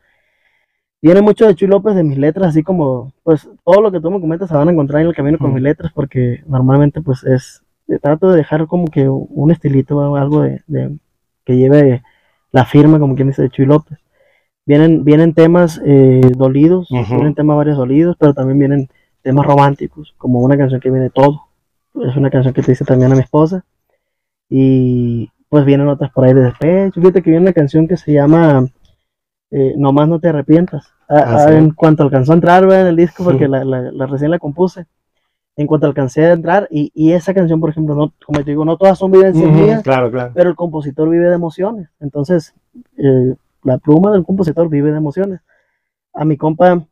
Viene 1.00 1.22
mucho 1.22 1.46
de 1.46 1.54
Chuy 1.54 1.68
López 1.68 1.94
de 1.94 2.02
mis 2.02 2.18
letras, 2.18 2.48
así 2.48 2.62
como, 2.64 3.12
pues, 3.22 3.48
todo 3.64 3.80
lo 3.80 3.92
que 3.92 4.00
tú 4.00 4.10
me 4.10 4.20
comentas 4.20 4.48
se 4.48 4.56
van 4.56 4.68
a 4.68 4.72
encontrar 4.72 5.02
en 5.02 5.08
el 5.08 5.14
camino 5.14 5.38
con 5.38 5.54
mis 5.54 5.62
letras, 5.62 5.92
porque 5.94 6.42
normalmente, 6.46 7.00
pues, 7.00 7.22
es, 7.22 7.62
eh, 7.86 7.98
trato 8.00 8.30
de 8.30 8.38
dejar 8.38 8.66
como 8.66 8.86
que 8.86 9.08
un 9.08 9.50
estilito, 9.52 10.16
algo 10.16 10.42
de, 10.42 10.60
que 11.44 11.56
lleve 11.56 12.02
la 12.50 12.64
firma, 12.64 12.98
como 12.98 13.14
quien 13.14 13.28
dice, 13.28 13.42
de 13.42 13.50
Chuy 13.50 13.66
López. 13.66 13.98
Vienen, 14.66 15.04
vienen 15.04 15.34
temas 15.34 15.80
eh, 15.84 16.20
dolidos, 16.36 16.88
vienen 16.90 17.34
temas 17.34 17.56
varios 17.56 17.78
dolidos, 17.78 18.16
pero 18.18 18.34
también 18.34 18.58
vienen 18.58 18.88
temas 19.22 19.46
románticos, 19.46 20.14
como 20.18 20.40
una 20.40 20.58
canción 20.58 20.80
que 20.80 20.90
viene 20.90 21.10
todo. 21.10 21.42
Es 21.94 22.16
una 22.16 22.30
canción 22.30 22.52
que 22.52 22.62
te 22.62 22.72
dice 22.72 22.84
también 22.84 23.12
a 23.12 23.14
mi 23.14 23.22
esposa. 23.22 23.64
Y 24.50 25.30
pues 25.48 25.64
vienen 25.64 25.88
otras 25.88 26.10
por 26.10 26.24
ahí 26.24 26.34
de 26.34 26.42
despecho. 26.42 27.00
Fíjate 27.00 27.22
que 27.22 27.30
viene 27.30 27.44
una 27.44 27.52
canción 27.52 27.88
que 27.88 27.96
se 27.96 28.12
llama 28.12 28.66
eh, 29.50 29.74
nomás 29.76 30.08
no 30.08 30.20
te 30.20 30.28
arrepientas. 30.28 30.92
Ah, 31.08 31.46
en 31.50 31.70
cuanto 31.70 32.02
alcanzó 32.02 32.32
a 32.32 32.34
entrar 32.34 32.64
en 32.64 32.86
el 32.86 32.96
disco, 32.96 33.24
porque 33.24 33.48
la, 33.48 33.64
la, 33.64 34.06
recién 34.06 34.30
la 34.30 34.38
compuse, 34.38 34.86
en 35.56 35.66
cuanto 35.66 35.86
alcancé 35.86 36.26
a 36.26 36.32
entrar, 36.32 36.68
y, 36.70 36.92
y, 36.94 37.12
esa 37.12 37.32
canción, 37.32 37.58
por 37.60 37.70
ejemplo, 37.70 37.94
no, 37.94 38.12
como 38.26 38.44
te 38.44 38.50
digo, 38.50 38.64
no 38.66 38.76
todas 38.76 38.98
son 38.98 39.10
vivencias 39.10 39.50
mías, 39.50 39.82
claro, 39.82 40.10
claro. 40.10 40.32
pero 40.34 40.50
el 40.50 40.56
compositor 40.56 41.08
vive 41.08 41.28
de 41.28 41.34
emociones. 41.34 41.88
Entonces, 41.98 42.54
eh, 42.98 43.34
la 43.64 43.78
pluma 43.78 44.12
del 44.12 44.24
compositor 44.24 44.68
vive 44.68 44.90
de 44.90 44.98
emociones. 44.98 45.40
A 46.12 46.26
mi 46.26 46.36
compa 46.36 46.86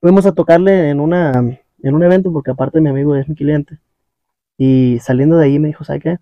fuimos 0.00 0.26
a 0.26 0.32
tocarle 0.32 0.90
en, 0.90 1.00
una, 1.00 1.32
en 1.32 1.94
un 1.94 2.02
evento, 2.04 2.32
porque 2.32 2.52
aparte 2.52 2.80
mi 2.80 2.88
amigo 2.88 3.16
es 3.16 3.28
mi 3.28 3.34
cliente, 3.34 3.78
y 4.56 4.98
saliendo 5.00 5.36
de 5.38 5.46
ahí 5.46 5.58
me 5.58 5.68
dijo, 5.68 5.82
¿sabes 5.82 6.02
qué? 6.02 6.18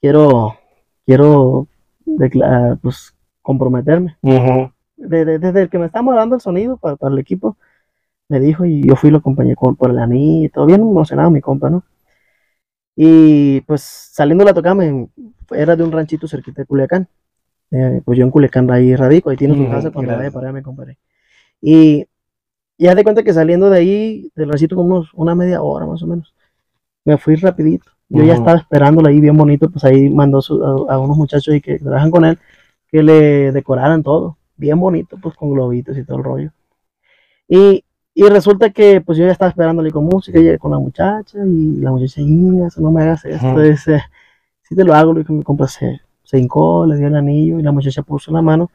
Quiero, 0.00 0.56
quiero 1.04 1.66
pues 2.80 3.14
comprometerme. 3.48 4.18
desde, 4.98 5.62
el 5.62 5.70
que 5.70 5.78
me 5.78 5.86
estamos 5.86 6.14
dando 6.14 6.34
el 6.34 6.42
sonido 6.42 6.76
para, 6.76 6.98
el 7.00 7.18
equipo, 7.18 7.56
me 8.28 8.40
dijo 8.40 8.66
y 8.66 8.86
yo 8.86 8.94
fui 8.94 9.08
y 9.08 9.10
lo 9.10 9.18
acompañé 9.18 9.56
con, 9.56 9.74
por 9.74 9.90
el 9.90 9.98
anillo, 9.98 10.50
todo 10.52 10.66
bien 10.66 10.82
emocionado 10.82 11.30
mi 11.30 11.40
compa, 11.40 11.70
¿no? 11.70 11.82
Y 12.94 13.62
pues 13.62 13.80
saliendo 14.12 14.44
la 14.44 14.52
tocada, 14.52 14.84
era 15.52 15.76
de 15.76 15.82
un 15.82 15.92
ranchito 15.92 16.28
cerquita 16.28 16.60
de 16.60 16.66
Culiacán. 16.66 17.08
Eh, 17.70 18.02
pues 18.04 18.18
yo 18.18 18.24
en 18.24 18.30
Culiacán 18.30 18.70
ahí 18.70 18.94
radico, 18.94 19.30
ahí 19.30 19.36
tiene 19.38 19.54
su 19.56 19.70
casa 19.70 19.90
cuando 19.90 20.12
vaya 20.12 20.30
para 20.30 20.48
allá 20.48 20.52
me 20.52 20.62
comparé. 20.62 20.98
Y 21.62 22.06
ya 22.76 22.94
de 22.94 23.02
cuenta 23.02 23.22
que 23.22 23.32
saliendo 23.32 23.70
de 23.70 23.78
ahí, 23.78 24.30
del 24.36 24.52
recito 24.52 24.76
como 24.76 24.88
unos, 24.88 25.14
una 25.14 25.34
media 25.34 25.62
hora 25.62 25.86
más 25.86 26.02
o 26.02 26.06
menos, 26.06 26.34
me 27.06 27.16
fui 27.16 27.36
rapidito. 27.36 27.90
Yo 28.10 28.24
ya 28.24 28.34
estaba 28.34 28.58
esperándolo 28.58 29.08
ahí 29.08 29.20
bien 29.20 29.36
bonito, 29.36 29.70
pues 29.70 29.84
ahí 29.84 30.10
mandó 30.10 30.42
su- 30.42 30.62
a, 30.90 30.94
a 30.94 30.98
unos 30.98 31.16
muchachos 31.16 31.54
ahí 31.54 31.60
que 31.60 31.78
trabajan 31.78 32.10
con 32.10 32.24
él, 32.26 32.38
que 32.90 33.02
le 33.02 33.52
decoraran 33.52 34.02
todo, 34.02 34.36
bien 34.56 34.78
bonito, 34.80 35.18
pues 35.20 35.34
con 35.36 35.52
globitos 35.52 35.96
y 35.98 36.04
todo 36.04 36.18
el 36.18 36.24
rollo. 36.24 36.50
Y, 37.48 37.84
y 38.14 38.22
resulta 38.28 38.70
que 38.70 39.00
pues 39.00 39.18
yo 39.18 39.24
ya 39.26 39.32
estaba 39.32 39.50
esperándole 39.50 39.90
con 39.90 40.04
música, 40.04 40.38
llegué 40.38 40.58
con 40.58 40.70
la 40.72 40.78
muchacha 40.78 41.38
y 41.46 41.76
la 41.80 41.90
muchacha, 41.90 42.20
"Inga, 42.20 42.66
eso 42.68 42.80
no 42.80 42.90
me 42.90 43.02
hagas 43.02 43.24
esto, 43.24 43.46
Ujú. 43.46 43.60
dice, 43.60 44.02
si 44.62 44.76
te 44.76 44.84
lo 44.84 44.94
hago, 44.94 45.12
le 45.14 45.20
dije, 45.20 45.32
mi 45.32 45.42
compa 45.42 45.68
se, 45.68 46.00
se 46.24 46.38
hincó, 46.38 46.86
le 46.86 46.96
dio 46.96 47.06
el 47.08 47.16
anillo 47.16 47.58
y 47.58 47.62
la 47.62 47.72
muchacha 47.72 48.02
puso 48.02 48.32
la 48.32 48.42
mano 48.42 48.70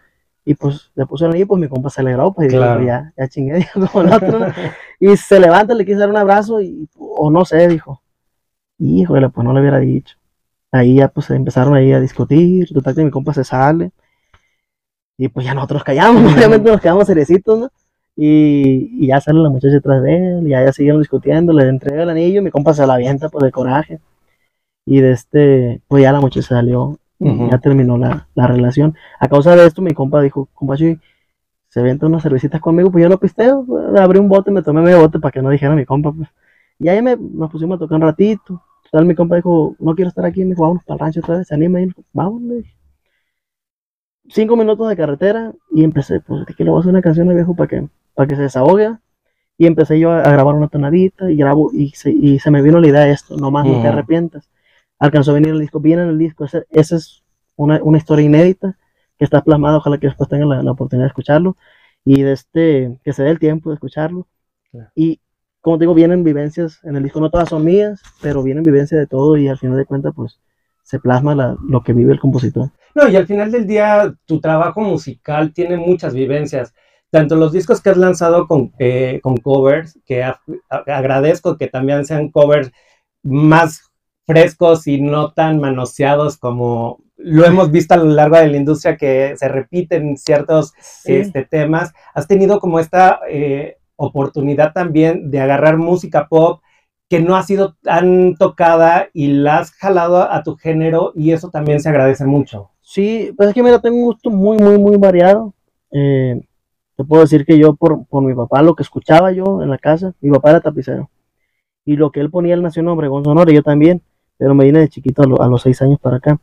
y 0.46 0.56
pues 0.56 0.92
le 0.96 1.06
puso 1.06 1.26
el 1.26 1.32
anillo, 1.32 1.48
pues 1.48 1.62
mi 1.62 1.68
compa 1.68 1.90
se 1.90 2.02
alegró, 2.02 2.34
pues 2.34 2.48
y 2.48 2.50
dijo, 2.52 2.60
Claro. 2.62 2.84
ya, 2.86 3.14
ya 3.18 3.28
chingué, 3.28 3.56
dijo, 3.60 3.88
como 3.92 4.06
el 4.08 4.14
otro, 4.14 4.40
¿no? 4.40 4.48
y 5.00 5.18
se 5.18 5.40
levanta, 5.40 5.74
le 5.74 5.86
quise 5.86 5.98
dar 6.00 6.10
un 6.10 6.18
abrazo 6.18 6.62
y, 6.62 6.88
o 6.98 7.30
no 7.32 7.46
sé, 7.46 7.68
dijo, 7.68 8.02
híjole, 8.80 9.30
pues 9.30 9.46
no 9.46 9.54
le 9.54 9.62
hubiera 9.62 9.80
dicho. 9.80 10.18
Ahí 10.72 10.96
ya 10.98 11.08
pues 11.10 11.30
empezaron 11.32 11.76
ahí 11.76 11.94
a 11.94 12.00
discutir, 12.02 12.68
total 12.74 12.96
que 12.96 13.04
mi 13.06 13.12
compa 13.12 13.34
se 13.34 13.44
sale 13.44 13.92
y 15.18 15.28
pues 15.28 15.46
ya 15.46 15.54
nosotros 15.54 15.84
callamos, 15.84 16.22
obviamente 16.36 16.72
nos 16.72 16.82
quedamos 16.82 17.08
cerecitos, 17.08 17.60
¿no? 17.60 17.70
Y, 18.16 19.04
y 19.04 19.08
ya 19.08 19.20
sale 19.20 19.40
la 19.40 19.50
muchacha 19.50 19.74
detrás 19.74 20.04
de 20.04 20.16
él, 20.18 20.48
y 20.48 20.52
ya 20.52 20.72
siguieron 20.72 21.02
discutiendo, 21.02 21.52
le 21.54 21.68
entrega 21.68 22.04
el 22.04 22.10
anillo, 22.10 22.42
mi 22.44 22.52
compa 22.52 22.74
se 22.74 22.86
la 22.86 22.94
avienta 22.96 23.30
pues 23.30 23.44
de 23.44 23.52
coraje. 23.52 24.00
Y 24.86 25.00
de 25.00 25.12
este, 25.12 25.82
pues 25.88 26.04
ya 26.04 26.12
la 26.12 26.22
muchacha 26.22 26.56
salió, 26.56 27.00
y 27.20 27.30
Ujú. 27.30 27.50
ya 27.50 27.58
terminó 27.58 27.98
la, 27.98 28.28
la 28.36 28.48
relación. 28.48 28.96
A 29.20 29.28
causa 29.28 29.56
de 29.56 29.66
esto, 29.66 29.82
mi 29.82 29.94
compa 29.94 30.22
dijo, 30.22 30.50
compa 30.54 30.76
Chuy, 30.76 31.00
se 31.70 31.82
venta 31.82 32.06
unas 32.06 32.22
cervecitas 32.22 32.62
conmigo, 32.62 32.92
pues 32.92 33.02
yo 33.02 33.10
no 33.10 33.18
pisteo, 33.18 33.66
pues, 33.66 34.00
abrí 34.00 34.20
un 34.20 34.30
bote, 34.30 34.52
me 34.52 34.62
tomé 34.62 34.82
medio 34.82 35.00
bote 35.00 35.20
para 35.20 35.32
que 35.32 35.42
no 35.42 35.50
dijera 35.50 35.74
mi 35.74 35.86
compa, 35.86 36.12
pues. 36.12 36.30
Y 36.78 36.88
ahí 36.90 37.02
me, 37.02 37.18
nos 37.18 37.50
pusimos 37.50 37.78
a 37.78 37.80
tocar 37.80 37.96
un 37.96 38.04
ratito. 38.04 38.62
Total, 38.84 39.06
mi 39.06 39.16
compa 39.16 39.38
dijo, 39.38 39.76
no 39.80 39.96
quiero 39.96 40.10
estar 40.10 40.26
aquí, 40.26 40.42
me 40.42 40.52
dijo, 40.52 40.62
vámonos 40.62 40.84
para 40.84 40.96
el 40.96 41.00
rancho 41.00 41.20
otra 41.22 41.38
vez, 41.38 41.48
se 41.48 41.56
anima 41.56 41.82
y 41.82 41.86
dijo, 41.88 42.04
vámonos, 42.14 42.42
le 42.44 42.56
dije. 42.58 42.76
Cinco 44.30 44.56
minutos 44.56 44.88
de 44.90 44.96
carretera 44.96 45.54
y 45.72 45.84
empecé, 45.84 46.20
pues, 46.22 46.46
que 46.56 46.64
le 46.64 46.70
voy 46.70 46.78
a 46.78 46.82
hacer 46.82 46.92
una 46.92 47.02
canción 47.02 47.30
al 47.30 47.36
viejo 47.36 47.56
para 47.56 47.68
que, 47.68 47.88
para 48.16 48.28
que 48.28 48.36
se 48.36 48.44
desahogue. 48.44 48.98
Y 49.58 49.68
empecé 49.68 50.00
yo 50.00 50.12
a, 50.12 50.22
a 50.22 50.32
grabar 50.32 50.56
una 50.56 50.68
tonadita 50.68 51.30
y 51.32 51.36
grabo, 51.38 51.70
y 51.74 51.90
se, 51.92 52.12
y 52.12 52.40
se 52.40 52.50
me 52.52 52.62
vino 52.62 52.80
la 52.80 52.88
idea 52.88 53.02
de 53.02 53.12
esto, 53.12 53.38
nomás 53.38 53.66
no 53.66 53.82
te 53.82 53.88
arrepientas. 53.88 54.50
Alcanzó 54.98 55.32
a 55.32 55.34
venir 55.36 55.52
el 55.52 55.60
disco, 55.60 55.80
viene 55.80 56.04
en 56.04 56.10
el 56.10 56.18
disco, 56.18 56.46
ese- 56.46 56.66
esa 56.72 56.96
es 56.96 57.24
una, 57.56 57.80
una 57.84 57.98
historia 58.00 58.26
inédita 58.26 58.78
que 59.18 59.26
está 59.26 59.42
plasmada, 59.44 59.78
ojalá 59.78 60.00
que 60.00 60.08
después 60.08 60.28
tengan 60.30 60.50
la, 60.50 60.64
la 60.64 60.72
oportunidad 60.72 61.06
de 61.06 61.10
escucharlo 61.10 61.56
y 62.04 62.24
de 62.24 62.32
este, 62.34 62.98
que 63.04 63.14
se 63.14 63.24
dé 63.24 63.30
el 63.30 63.40
tiempo 63.40 63.70
de 63.70 63.76
escucharlo. 63.76 64.28
Claro. 64.72 64.90
Y 64.96 65.20
como 65.62 65.78
te 65.78 65.84
digo, 65.84 65.94
vienen 65.94 66.24
vivencias 66.24 66.80
en 66.84 66.96
el 66.96 67.04
disco, 67.04 67.20
no 67.20 67.30
todas 67.30 67.50
son 67.50 67.64
mías, 67.64 68.02
pero 68.22 68.42
vienen 68.42 68.64
vivencias 68.64 69.00
de 69.00 69.08
todo 69.08 69.38
y 69.38 69.48
al 69.48 69.58
final 69.60 69.78
de 69.78 69.86
cuentas, 69.86 70.14
pues 70.16 70.40
se 70.84 71.00
plasma 71.00 71.34
la- 71.36 71.58
lo 71.68 71.82
que 71.84 71.94
vive 71.94 72.14
el 72.14 72.20
compositor. 72.20 72.70
No, 72.96 73.08
y 73.10 73.16
al 73.16 73.26
final 73.26 73.52
del 73.52 73.66
día 73.66 74.14
tu 74.26 74.40
trabajo 74.40 74.82
musical 74.82 75.52
tiene 75.54 75.78
muchas 75.78 76.14
vivencias. 76.14 76.74
Tanto 77.10 77.36
los 77.36 77.52
discos 77.52 77.82
que 77.82 77.90
has 77.90 77.98
lanzado 77.98 78.48
con, 78.48 78.72
eh, 78.80 79.20
con 79.24 79.38
covers, 79.38 80.00
que 80.06 80.24
a- 80.24 80.40
a- 80.70 80.84
agradezco 80.88 81.58
que 81.58 81.68
también 81.68 82.06
sean 82.06 82.30
covers 82.30 82.72
más 83.24 83.90
frescos 84.26 84.88
y 84.88 85.02
no 85.02 85.32
tan 85.34 85.60
manoseados 85.60 86.38
como 86.38 87.02
lo 87.18 87.46
hemos 87.46 87.72
visto 87.72 87.94
a 87.94 87.98
lo 87.98 88.06
largo 88.06 88.38
de 88.38 88.48
la 88.48 88.58
industria 88.58 88.98
que 88.98 89.36
se 89.38 89.48
repiten 89.48 90.18
ciertos 90.18 90.74
Sí. 90.80 91.14
este, 91.16 91.46
temas. 91.46 91.94
Has 92.14 92.28
tenido 92.28 92.60
como 92.60 92.80
esta 92.80 93.20
eh, 93.30 93.78
oportunidad 93.96 94.74
también 94.74 95.30
de 95.32 95.40
agarrar 95.40 95.78
música 95.78 96.28
pop 96.28 96.62
que 97.14 97.20
no 97.20 97.36
ha 97.36 97.44
sido 97.44 97.76
tan 97.84 98.34
tocada 98.38 99.10
y 99.14 99.28
la 99.28 99.60
has 99.60 99.70
jalado 99.70 100.18
a, 100.32 100.42
tu 100.42 100.56
género 100.56 101.12
y 101.14 101.32
eso 101.32 101.52
también 101.52 101.80
se 101.80 101.90
agradece 101.90 102.26
mucho. 102.26 102.72
Sí, 102.82 103.32
pues 103.38 103.50
es 103.50 103.54
que 103.54 103.62
mira, 103.62 103.80
tengo 103.80 103.98
un 103.98 104.06
gusto 104.06 104.32
muy, 104.32 104.58
muy, 104.58 104.80
muy 104.80 104.98
variado. 104.98 105.54
Eh, 105.92 106.42
te 106.98 107.04
puedo 107.04 107.22
decir 107.22 107.46
que 107.46 107.60
yo, 107.60 107.76
por, 107.76 108.04
por 108.08 108.24
mi 108.24 108.34
papá, 108.34 108.64
lo 108.64 108.74
que 108.74 108.82
escuchaba 108.82 109.32
yo 109.32 109.62
en 109.62 109.70
la 109.70 109.78
casa, 109.78 110.16
mi 110.22 110.32
papá 110.32 110.50
era 110.50 110.62
tapicero. 110.62 111.12
Y 111.86 111.98
lo 111.98 112.10
que 112.12 112.20
él 112.20 112.32
ponía, 112.32 112.56
él 112.56 112.64
nació 112.64 112.82
en 112.82 112.88
Obregón, 112.88 113.24
Sonora, 113.24 113.52
y 113.52 113.54
yo 113.54 113.62
también, 113.62 114.02
pero 114.40 114.56
me 114.56 114.66
vine 114.66 114.80
de 114.80 114.90
chiquito 114.90 115.22
a, 115.22 115.28
lo- 115.28 115.40
a 115.40 115.48
los 115.48 115.62
seis 115.62 115.80
años 115.84 116.00
para 116.00 116.18
acá. 116.18 116.40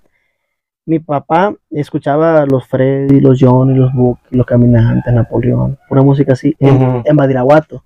Mi 0.87 1.01
papá 1.01 1.53
escuchaba 1.69 2.47
los 2.47 2.65
Freddy, 2.69 3.21
los 3.21 3.39
Johnny, 3.41 3.75
los 3.75 3.93
Book, 3.93 4.21
los 4.31 4.47
Caminantes, 4.47 5.13
Napoleón, 5.13 5.81
una 5.91 6.03
música 6.03 6.35
así, 6.35 6.55
en, 6.61 7.03
en 7.05 7.17
Badiraguato. 7.17 7.83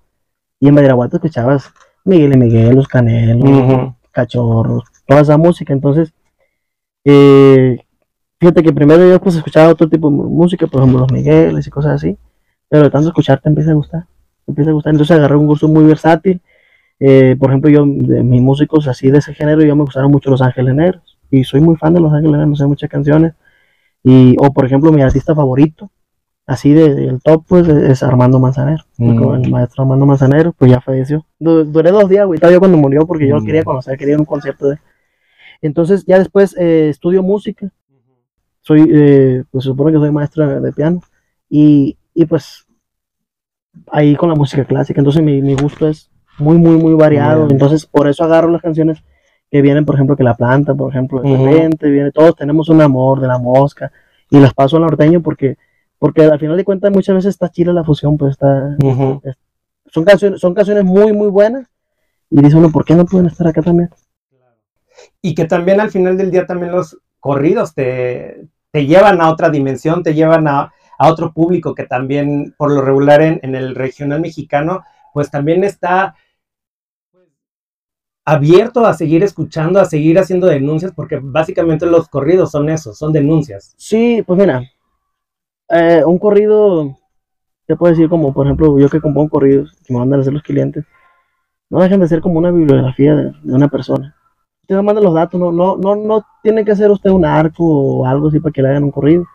Y 0.59 0.67
en 0.67 0.75
Badiraguato 0.75 1.17
escuchabas 1.17 1.73
Miguel 2.05 2.33
y 2.33 2.37
Miguel, 2.37 2.75
los 2.75 2.87
Canelos, 2.87 3.93
cachorros, 4.11 4.83
toda 5.07 5.21
esa 5.21 5.37
música. 5.37 5.73
Entonces, 5.73 6.13
eh, 7.03 7.79
fíjate 8.39 8.63
que 8.63 8.73
primero 8.73 9.07
yo 9.07 9.19
pues 9.19 9.35
escuchaba 9.35 9.69
otro 9.69 9.89
tipo 9.89 10.09
de 10.09 10.15
música, 10.15 10.67
por 10.67 10.81
ejemplo 10.81 11.01
los 11.01 11.11
Migueles 11.11 11.67
y 11.67 11.69
cosas 11.69 11.93
así, 11.95 12.17
pero 12.69 12.83
de 12.83 12.89
tanto 12.91 13.09
escuchar 13.09 13.41
te 13.41 13.49
empieza 13.49 13.71
a 13.71 13.75
gustar, 13.75 14.03
te 14.45 14.51
empieza 14.51 14.71
a 14.71 14.73
gustar. 14.73 14.93
Entonces 14.93 15.17
agarré 15.17 15.35
un 15.35 15.47
gusto 15.47 15.67
muy 15.67 15.85
versátil. 15.85 16.41
Eh, 16.99 17.35
por 17.37 17.49
ejemplo, 17.49 17.69
yo 17.69 17.85
de 17.85 18.23
mis 18.23 18.41
músicos 18.41 18.87
así 18.87 19.11
de 19.11 19.17
ese 19.19 19.33
género, 19.33 19.61
yo 19.63 19.75
me 19.75 19.83
gustaron 19.83 20.11
mucho 20.11 20.29
Los 20.29 20.41
Ángeles 20.41 20.75
Negros 20.75 21.17
y 21.29 21.43
soy 21.43 21.59
muy 21.61 21.75
fan 21.75 21.93
de 21.93 21.99
Los 21.99 22.13
Ángeles 22.13 22.33
Negros, 22.33 22.49
no 22.49 22.55
sé 22.55 22.65
muchas 22.67 22.89
canciones. 22.89 23.33
Y, 24.03 24.35
o 24.39 24.53
por 24.53 24.65
ejemplo, 24.65 24.91
mi 24.91 25.01
artista 25.01 25.35
favorito, 25.35 25.91
así 26.47 26.73
de- 26.73 26.93
del 26.95 27.21
top, 27.21 27.43
pues 27.47 27.67
es 27.67 28.03
Armando 28.03 28.39
Manzanero. 28.39 28.83
Mm. 28.97 29.43
El 29.45 29.51
maestro 29.51 29.83
Armando 29.83 30.05
Manzanero, 30.05 30.53
pues 30.53 30.71
ya 30.71 30.81
falleció. 30.81 31.25
Du- 31.39 31.63
duré 31.65 31.91
dos 31.91 32.07
días, 32.09 32.25
güey, 32.25 32.37
estaba 32.37 32.53
yo 32.53 32.59
cuando 32.59 32.77
murió 32.77 33.05
porque 33.07 33.27
yo 33.27 33.35
lo 33.35 33.41
Mm. 33.41 33.45
quería 33.45 33.63
conocer, 33.63 33.97
quería 33.97 34.17
un 34.17 34.25
concierto 34.25 34.69
de. 34.69 34.77
Entonces, 35.61 36.05
ya 36.05 36.19
después 36.19 36.55
eh, 36.57 36.89
estudio 36.89 37.23
música. 37.23 37.69
Soy, 38.61 38.87
eh, 38.91 39.43
pues 39.51 39.63
se 39.63 39.69
supone 39.69 39.91
que 39.91 39.99
soy 39.99 40.11
maestro 40.11 40.59
de 40.61 40.71
piano. 40.73 41.01
Y, 41.49 41.97
y 42.13 42.25
pues 42.25 42.65
ahí 43.91 44.15
con 44.15 44.29
la 44.29 44.35
música 44.35 44.65
clásica. 44.65 44.99
Entonces, 44.99 45.21
mi, 45.23 45.41
mi 45.41 45.55
gusto 45.55 45.87
es 45.87 46.09
muy, 46.39 46.57
muy, 46.57 46.75
muy 46.77 46.93
variado. 46.93 47.47
Entonces, 47.49 47.85
por 47.85 48.07
eso 48.07 48.23
agarro 48.23 48.49
las 48.49 48.61
canciones 48.61 49.03
que 49.51 49.61
vienen, 49.61 49.85
por 49.85 49.95
ejemplo, 49.95 50.15
que 50.15 50.23
La 50.23 50.35
Planta, 50.35 50.73
por 50.73 50.89
ejemplo, 50.91 51.21
de 51.21 51.37
repente, 51.37 51.89
viene, 51.89 52.11
todos 52.11 52.35
tenemos 52.35 52.67
un 52.69 52.81
amor 52.81 53.19
de 53.21 53.27
la 53.27 53.37
mosca. 53.37 53.91
Y 54.31 54.39
las 54.39 54.53
paso 54.53 54.77
al 54.77 54.83
norteño 54.83 55.21
porque, 55.21 55.57
porque 55.99 56.23
al 56.23 56.39
final 56.39 56.57
de 56.57 56.65
cuentas 56.65 56.91
muchas 56.91 57.15
veces 57.15 57.29
está 57.29 57.49
chila 57.49 57.73
la 57.73 57.83
fusión, 57.83 58.17
pues 58.17 58.31
está, 58.31 58.75
Ujú. 58.83 59.21
son 59.87 60.03
canciones, 60.03 60.41
son 60.41 60.53
canciones 60.53 60.83
muy, 60.83 61.13
muy 61.13 61.27
buenas. 61.29 61.67
Y 62.29 62.41
dice 62.41 62.57
uno, 62.57 62.71
¿por 62.71 62.85
qué 62.85 62.95
no 62.95 63.05
pueden 63.05 63.27
estar 63.27 63.47
acá 63.47 63.61
también? 63.61 63.89
Y 65.21 65.35
que 65.35 65.45
también 65.45 65.79
al 65.79 65.91
final 65.91 66.17
del 66.17 66.31
día 66.31 66.45
también 66.45 66.71
los 66.71 66.97
corridos 67.19 67.73
te, 67.73 68.47
te 68.71 68.85
llevan 68.85 69.21
a 69.21 69.29
otra 69.29 69.49
dimensión, 69.49 70.03
te 70.03 70.13
llevan 70.13 70.47
a, 70.47 70.73
a 70.97 71.09
otro 71.09 71.33
público 71.33 71.73
que 71.75 71.85
también 71.85 72.53
por 72.57 72.71
lo 72.71 72.81
regular 72.81 73.21
en, 73.21 73.39
en 73.43 73.55
el 73.55 73.75
regional 73.75 74.21
mexicano, 74.21 74.83
pues 75.13 75.31
también 75.31 75.63
está 75.63 76.15
pues, 77.11 77.27
abierto 78.25 78.85
a 78.85 78.93
seguir 78.93 79.23
escuchando, 79.23 79.79
a 79.79 79.85
seguir 79.85 80.19
haciendo 80.19 80.47
denuncias, 80.47 80.91
porque 80.95 81.19
básicamente 81.21 81.85
los 81.85 82.07
corridos 82.09 82.51
son 82.51 82.69
eso, 82.69 82.93
son 82.93 83.13
denuncias. 83.13 83.73
Sí, 83.77 84.23
pues 84.25 84.39
mira, 84.39 84.63
eh, 85.69 86.03
un 86.05 86.17
corrido, 86.19 86.97
te 87.67 87.75
puedo 87.75 87.91
decir 87.91 88.09
como, 88.09 88.33
por 88.33 88.45
ejemplo, 88.45 88.77
yo 88.79 88.89
que 88.89 89.01
compongo 89.01 89.29
corridos, 89.29 89.75
que 89.85 89.93
me 89.93 89.99
mandan 89.99 90.19
a 90.19 90.21
hacer 90.21 90.33
los 90.33 90.43
clientes, 90.43 90.85
no 91.69 91.79
dejan 91.81 91.99
de 91.99 92.07
ser 92.07 92.21
como 92.21 92.39
una 92.39 92.51
bibliografía 92.51 93.15
de, 93.15 93.31
de 93.43 93.53
una 93.53 93.67
persona. 93.67 94.15
Usted 94.61 94.75
me 94.75 94.81
manda 94.83 95.01
los 95.01 95.13
datos, 95.13 95.39
no, 95.39 95.51
no, 95.51 95.77
no, 95.77 95.95
no 95.95 96.25
tiene 96.43 96.65
que 96.65 96.71
hacer 96.71 96.89
usted 96.91 97.09
un 97.11 97.25
arco 97.25 97.63
o 97.65 98.05
algo 98.05 98.29
así 98.29 98.39
para 98.39 98.51
que 98.53 98.61
le 98.61 98.69
hagan 98.69 98.83
un 98.83 98.91
corrido. 98.91 99.25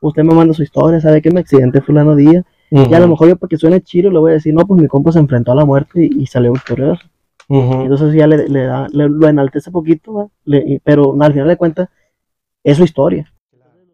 Usted 0.00 0.22
me 0.22 0.34
manda 0.34 0.54
su 0.54 0.62
historia, 0.62 1.00
sabe 1.00 1.20
que 1.22 1.30
me 1.30 1.40
accidenté 1.40 1.80
fulano 1.80 2.14
día, 2.16 2.44
y 2.70 2.94
a 2.94 3.00
lo 3.00 3.08
mejor 3.08 3.28
yo 3.28 3.36
para 3.36 3.48
que 3.48 3.56
suene 3.56 3.80
chido 3.80 4.10
le 4.10 4.18
voy 4.18 4.30
a 4.30 4.34
decir, 4.34 4.54
no, 4.54 4.66
pues 4.66 4.80
mi 4.80 4.88
compa 4.88 5.12
se 5.12 5.18
enfrentó 5.18 5.52
a 5.52 5.54
la 5.56 5.64
muerte 5.64 6.04
y, 6.04 6.22
y 6.22 6.26
salió 6.26 6.52
victorioso. 6.52 7.02
Ujú. 7.48 7.80
Entonces 7.82 8.12
ya 8.14 8.26
le, 8.26 8.46
le 8.48 8.64
da, 8.64 8.88
le- 8.92 9.08
lo 9.08 9.26
enaltece 9.26 9.70
poquito. 9.70 10.30
Le- 10.44 10.80
pero 10.84 11.16
al 11.20 11.32
final 11.32 11.48
de 11.48 11.56
cuentas 11.56 11.88
es 12.62 12.76
su 12.76 12.84
historia. 12.84 13.32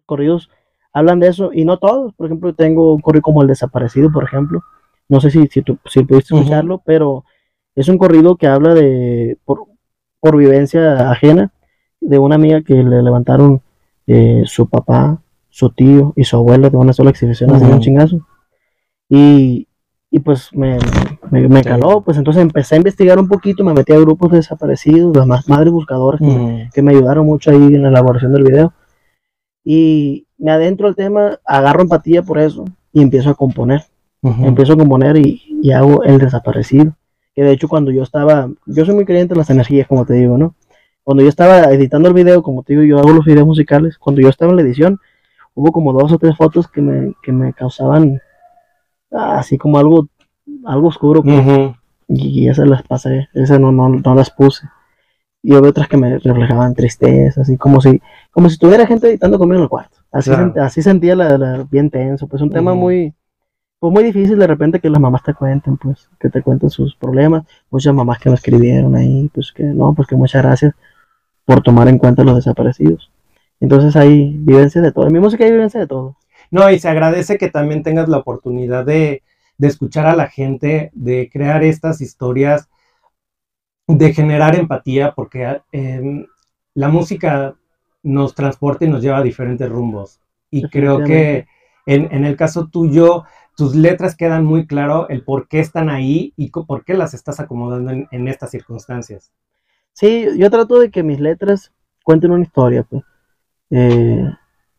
Corridos 0.07 0.51
hablan 0.95 1.21
de 1.21 1.29
eso 1.29 1.51
y 1.53 1.65
no 1.65 1.79
todos. 1.79 2.15
Por 2.15 2.27
ejemplo, 2.27 2.55
tengo 2.55 2.95
un 2.95 3.03
corrido 3.03 3.23
como 3.23 3.43
El 3.43 3.49
Desaparecido, 3.49 4.11
por 4.11 4.25
ejemplo. 4.25 4.63
No 5.09 5.21
sé 5.21 5.31
si, 5.31 5.47
si, 5.49 5.61
tú, 5.61 5.77
si 5.85 6.03
pudiste 6.05 6.35
escucharlo, 6.35 6.81
pero 6.87 7.25
es 7.75 7.89
un 7.89 7.99
corrido 7.99 8.37
que 8.37 8.47
habla 8.47 8.73
de, 8.73 9.37
por, 9.45 9.65
por 10.21 10.37
vivencia 10.37 11.11
ajena, 11.11 11.53
de 12.01 12.19
una 12.19 12.37
amiga 12.37 12.63
que 12.63 12.75
le 12.75 13.03
levantaron 13.03 13.61
eh, 14.07 14.45
su 14.47 14.69
papá, 14.69 15.21
su 15.51 15.71
tío 15.71 16.13
y 16.17 16.25
su 16.25 16.37
abuela 16.37 16.71
de 16.71 16.77
una 16.77 16.93
sola 16.93 17.11
exhibición, 17.11 17.51
así 17.51 17.65
de 17.65 17.67
un 17.67 17.75
Ujú. 17.75 17.83
chingazo. 17.83 18.27
Y, 19.09 19.69
y 20.11 20.21
pues 20.21 20.51
me, 20.53 20.79
me, 21.31 21.49
me 21.49 21.63
caló, 21.63 22.01
pues 22.01 22.17
entonces 22.17 22.43
empecé 22.43 22.77
a 22.77 22.79
investigar 22.79 23.19
un 23.19 23.29
poquito, 23.29 23.65
me 23.65 23.75
metí 23.75 23.93
a 23.93 23.99
grupos 23.99 24.31
de 24.31 24.39
desaparecidos, 24.39 25.15
las 25.17 25.27
más 25.27 25.49
madres 25.49 25.73
buscadoras 25.73 26.21
que, 26.21 26.27
me, 26.27 26.35
Ujú. 26.63 26.71
que 26.73 26.83
me 26.83 26.93
ayudaron 26.93 27.27
mucho 27.27 27.51
ahí 27.51 27.57
en 27.75 27.83
la 27.83 27.89
elaboración 27.89 28.33
del 28.33 28.45
video. 28.45 28.73
Y 29.65 30.24
me 30.39 30.51
adentro 30.51 30.89
al 30.89 30.97
tema, 30.97 31.39
agarro 31.45 31.83
empatía 31.83 32.23
por 32.23 32.39
eso 32.39 32.65
y 32.93 33.03
empiezo 33.03 33.31
a 33.31 33.35
componer. 33.35 33.83
empiezo 34.23 34.73
a 34.73 34.77
componer 34.77 35.17
y, 35.19 35.43
y 35.63 35.73
hago 35.73 36.03
El 36.05 36.19
Desaparecido. 36.19 36.97
Que 37.35 37.43
de 37.43 37.53
hecho 37.53 37.69
cuando 37.69 37.91
yo 37.91 38.03
estaba, 38.03 38.49
yo 38.67 38.85
soy 38.85 38.95
muy 38.95 39.05
creyente 39.05 39.35
en 39.35 39.39
las 39.39 39.51
energías, 39.51 39.89
como 39.89 40.07
te 40.07 40.15
digo, 40.15 40.39
¿no? 40.39 40.55
Cuando 41.03 41.23
yo 41.23 41.29
estaba 41.29 41.65
editando 41.65 42.09
el 42.09 42.15
video, 42.15 42.43
como 42.43 42.63
te 42.63 42.73
digo, 42.73 42.85
yo 42.85 42.99
hago 42.99 43.13
los 43.13 43.25
videos 43.25 43.47
musicales, 43.47 43.99
cuando 43.99 44.23
yo 44.23 44.29
estaba 44.29 44.51
en 44.53 44.57
la 44.57 44.63
edición, 44.63 45.01
hubo 45.55 45.71
como 45.73 45.93
dos 45.93 46.13
o 46.13 46.19
tres 46.19 46.37
fotos 46.37 46.69
que 46.69 46.81
me, 46.81 47.15
que 47.23 47.33
me 47.33 47.53
causaban 47.53 48.21
ah, 49.13 49.39
así 49.39 49.59
como 49.59 49.79
algo, 49.79 50.09
algo 50.65 50.89
oscuro. 50.89 51.23
pues, 51.23 51.39
Ujú. 51.47 51.75
y 52.09 52.49
esas 52.49 52.69
las 52.69 52.83
pasé, 52.85 53.29
esas 53.35 53.59
no, 53.61 53.73
no, 53.73 53.89
no 53.89 54.15
las 54.15 54.31
puse. 54.31 54.69
Y 55.43 55.55
hubo 55.55 55.69
otras 55.69 55.89
que 55.89 55.97
me 55.99 56.19
reflejaban 56.19 56.75
tristeza, 56.75 57.43
así 57.43 57.59
como 57.59 57.81
si, 57.81 58.01
como 58.31 58.49
si 58.49 58.57
tuviera 58.57 58.87
gente 58.87 59.09
editando 59.09 59.39
conmigo 59.39 59.59
en 59.59 59.65
el 59.65 59.69
cuarto. 59.69 59.99
Así, 60.15 60.31
Claro. 60.31 60.47
sent- 60.55 60.59
así 60.63 60.81
sentía 60.83 61.15
la, 61.17 61.37
la- 61.37 61.67
bien 61.71 61.91
tenso, 61.91 62.27
pues 62.29 62.41
un 62.41 62.51
tema 62.51 62.73
muy, 62.75 63.13
pues 63.81 63.93
muy 63.93 64.05
difícil 64.05 64.39
de 64.39 64.47
repente 64.47 64.81
que 64.81 64.89
las 64.91 65.01
mamás 65.01 65.23
te 65.23 65.35
cuenten, 65.35 65.77
pues, 65.77 66.09
que 66.21 66.31
te 66.31 66.41
cuenten 66.43 66.71
sus 66.71 66.95
problemas. 66.97 67.45
Muchas 67.71 67.93
mamás 67.95 68.19
que 68.19 68.31
me 68.31 68.37
escribieron 68.37 68.95
ahí, 68.97 69.29
pues 69.35 69.53
que 69.53 69.65
no, 69.65 69.93
pues 69.95 70.09
que 70.09 70.17
muchas 70.17 70.43
gracias 70.43 70.75
por 71.45 71.63
tomar 71.63 71.89
en 71.89 71.99
cuenta 71.99 72.25
los 72.25 72.37
desaparecidos. 72.37 73.11
Entonces 73.61 73.97
hay 73.97 74.37
vivencias 74.39 74.85
de 74.85 74.93
todo. 74.93 75.07
En 75.07 75.13
mi 75.13 75.21
música 75.21 75.45
hay 75.45 75.51
vivencias 75.53 75.83
de 75.83 75.87
todo. 75.87 76.17
No, 76.51 76.71
y 76.71 76.79
se 76.79 76.89
agradece 76.89 77.37
que 77.39 77.51
también 77.51 77.83
tengas 77.83 78.09
la 78.09 78.19
oportunidad 78.19 78.85
de, 78.87 79.23
de 79.59 79.69
escuchar 79.69 80.07
a 80.07 80.17
la 80.17 80.29
gente, 80.29 80.91
de 80.95 81.29
crear 81.33 81.63
estas 81.65 82.01
historias, 82.01 82.69
de 83.87 84.13
generar 84.15 84.55
empatía, 84.57 85.13
porque 85.15 85.61
eh, 85.73 86.27
la 86.75 86.89
música 86.89 87.55
nos 88.05 88.35
transporta 88.37 88.85
y 88.85 88.89
nos 88.89 89.03
lleva 89.03 89.19
a 89.19 89.23
diferentes 89.23 89.69
rumbos. 89.69 90.21
Y 90.51 90.69
creo 90.69 91.03
que 91.03 91.47
en, 91.87 92.09
en 92.15 92.25
el 92.25 92.37
caso 92.37 92.69
tuyo, 92.69 93.25
tus 93.57 93.75
letras 93.75 94.17
quedan 94.17 94.45
muy 94.45 94.67
claro 94.67 95.09
el 95.09 95.25
por 95.25 95.49
qué 95.49 95.59
están 95.61 95.91
ahí 95.91 96.33
y 96.37 96.51
por 96.51 96.85
qué 96.85 96.95
las 96.95 97.15
estás 97.15 97.41
acomodando 97.41 97.91
en, 97.91 98.07
en 98.13 98.29
estas 98.29 98.51
circunstancias. 98.53 99.33
Sí, 99.93 100.27
yo 100.37 100.51
trato 100.51 100.79
de 100.79 100.91
que 100.91 101.03
mis 101.03 101.21
letras 101.21 101.73
cuenten 102.05 102.31
una 102.33 102.45
historia, 102.45 102.85
pues. 102.85 103.03
Eh, 103.71 104.25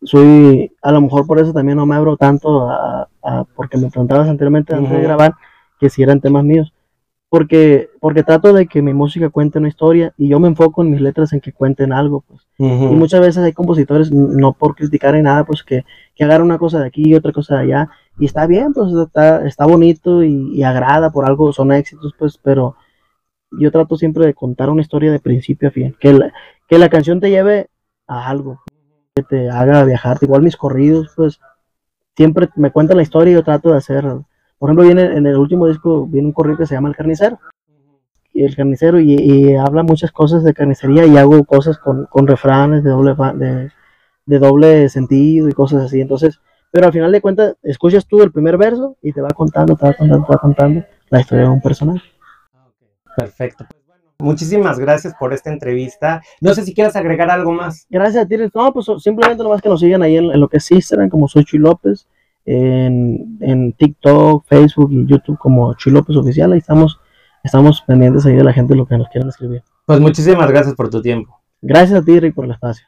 soy, 0.04 0.72
a 0.82 0.92
lo 0.92 1.02
mejor 1.02 1.26
por 1.28 1.40
eso 1.40 1.54
también 1.54 1.78
no 1.78 1.86
me 1.86 1.96
abro 1.96 2.18
tanto 2.18 2.70
a, 2.70 3.10
a- 3.24 3.44
porque 3.56 3.78
me 3.78 3.90
preguntabas 3.90 4.30
anteriormente 4.30 4.74
antes 4.74 4.92
de 4.92 5.02
grabar 5.02 5.34
que 5.80 5.90
si 5.90 6.04
eran 6.04 6.22
temas 6.22 6.44
míos. 6.44 6.74
Porque, 7.30 7.90
porque 8.00 8.24
trato 8.24 8.54
de 8.54 8.68
que 8.68 8.82
mi 8.82 8.94
música 8.94 9.30
cuente 9.30 9.60
una 9.60 9.68
historia 9.70 10.14
y 10.18 10.30
yo 10.30 10.40
me 10.40 10.48
enfoco 10.48 10.84
en 10.84 10.92
mis 10.92 11.02
letras 11.02 11.34
en 11.34 11.42
que 11.42 11.54
cuenten 11.54 11.92
algo, 11.94 12.22
pues. 12.22 12.45
Y 12.58 12.64
muchas 12.64 13.20
veces 13.20 13.44
hay 13.44 13.52
compositores, 13.52 14.12
no 14.12 14.54
por 14.54 14.76
criticar 14.76 15.14
ni 15.14 15.22
nada, 15.22 15.44
pues 15.44 15.62
que, 15.64 15.84
que 16.16 16.26
una 16.26 16.58
cosa 16.58 16.80
de 16.80 16.88
aquí 16.88 17.04
y 17.06 17.16
otra 17.16 17.34
cosa 17.34 17.56
de 17.56 17.64
allá. 17.64 17.90
Y 18.18 18.26
está 18.26 18.48
bien, 18.48 18.72
pues 18.74 18.94
está, 18.94 19.46
está 19.46 19.66
bonito 19.66 20.24
y, 20.24 20.54
y 20.54 20.64
agrada 20.64 21.12
por 21.12 21.26
algo, 21.26 21.52
son 21.52 21.74
éxitos, 21.74 22.14
pues, 22.18 22.38
pero 22.42 22.78
yo 23.52 23.72
trato 23.72 23.98
siempre 23.98 24.26
de 24.26 24.34
contar 24.34 24.70
una 24.70 24.82
historia 24.82 25.12
de 25.12 25.20
principio 25.20 25.68
a 25.68 25.72
fin. 25.72 25.96
Que 26.00 26.14
la, 26.14 26.34
que 26.70 26.78
la 26.78 26.88
canción 26.88 27.20
te 27.20 27.30
lleve 27.30 27.70
a 28.08 28.30
algo, 28.30 28.62
que 29.16 29.24
te 29.24 29.50
haga 29.50 29.84
viajar. 29.84 30.18
Igual 30.22 30.42
mis 30.42 30.56
corridos, 30.56 31.12
pues, 31.14 31.42
siempre 32.16 32.50
me 32.56 32.72
cuentan 32.72 32.98
la 32.98 33.04
historia 33.04 33.32
y 33.32 33.36
yo 33.36 33.44
trato 33.44 33.72
de 33.72 33.78
hacer. 33.78 34.06
Por 34.58 34.70
ejemplo, 34.70 34.86
viene 34.86 35.18
en 35.18 35.28
el 35.28 35.36
último 35.36 35.68
disco, 35.68 36.08
viene 36.08 36.28
un 36.28 36.34
corrido 36.34 36.60
que 36.60 36.68
se 36.68 36.76
llama 36.76 36.88
El 36.88 36.96
Carnicero 36.96 37.38
el 38.44 38.56
carnicero 38.56 39.00
y, 39.00 39.14
y 39.14 39.56
habla 39.56 39.84
muchas 39.84 40.12
cosas 40.12 40.44
de 40.44 40.54
carnicería 40.54 41.06
y 41.06 41.18
hago 41.18 41.44
cosas 41.46 41.78
con, 41.78 42.06
con 42.08 42.28
refranes 42.28 42.84
de 42.84 42.90
doble, 42.90 43.16
de, 43.36 43.72
de 44.26 44.40
doble 44.40 44.90
sentido 44.90 45.48
y 45.48 45.54
cosas 45.54 45.84
así. 45.84 46.02
Entonces, 46.02 46.40
pero 46.72 46.88
al 46.88 46.94
final 46.94 47.12
de 47.12 47.22
cuentas, 47.22 47.56
escuchas 47.64 48.06
tú 48.06 48.22
el 48.22 48.32
primer 48.32 48.58
verso 48.58 48.98
y 49.02 49.14
te 49.14 49.22
va 49.22 49.30
contando, 49.30 49.76
te 49.76 49.86
va 49.86 49.94
contando, 49.94 50.26
te 50.26 50.34
va 50.34 50.40
contando 50.40 50.84
la 51.10 51.22
historia 51.22 51.46
de 51.46 51.50
un 51.50 51.62
personaje. 51.62 52.02
Perfecto. 53.16 53.66
Muchísimas 54.20 54.80
gracias 54.80 55.14
por 55.20 55.34
esta 55.34 55.52
entrevista. 55.52 56.22
No 56.40 56.54
sé 56.54 56.64
si 56.64 56.74
quieras 56.74 56.96
agregar 56.96 57.30
algo 57.30 57.52
más. 57.52 57.86
Gracias 57.90 58.26
a 58.26 58.28
ti. 58.28 58.36
No, 58.54 58.74
pues 58.74 58.88
simplemente 59.00 59.44
nomás 59.44 59.62
que 59.62 59.70
nos 59.70 59.80
sigan 59.80 60.04
ahí 60.04 60.18
en, 60.18 60.32
en 60.32 60.40
lo 60.40 60.48
que 60.48 60.58
es 60.58 60.72
Instagram, 60.72 61.10
como 61.10 61.28
soy 61.28 61.44
Chuy 61.44 61.60
López, 61.60 62.08
en, 62.46 63.38
en 63.42 63.74
TikTok, 63.74 64.46
Facebook 64.46 64.92
y 64.92 65.06
YouTube 65.06 65.38
como 65.38 65.74
Chuy 65.76 65.92
López 65.92 66.16
Oficial. 66.16 66.54
Ahí 66.54 66.60
estamos, 66.60 67.00
estamos 67.46 67.82
pendientes 67.82 68.26
ahí 68.26 68.36
de 68.36 68.44
la 68.44 68.54
gente 68.54 68.76
lo 68.76 68.86
que 68.86 68.98
nos 68.98 69.08
quieran 69.10 69.30
escribir. 69.30 69.64
Pues 69.86 70.00
muchísimas 70.00 70.50
gracias 70.50 70.76
por 70.76 70.90
tu 70.90 71.02
tiempo. 71.02 71.40
Gracias 71.62 72.02
a 72.02 72.04
ti, 72.04 72.20
Rick, 72.20 72.36
por 72.36 72.46
el 72.46 72.52
espacio. 72.52 72.88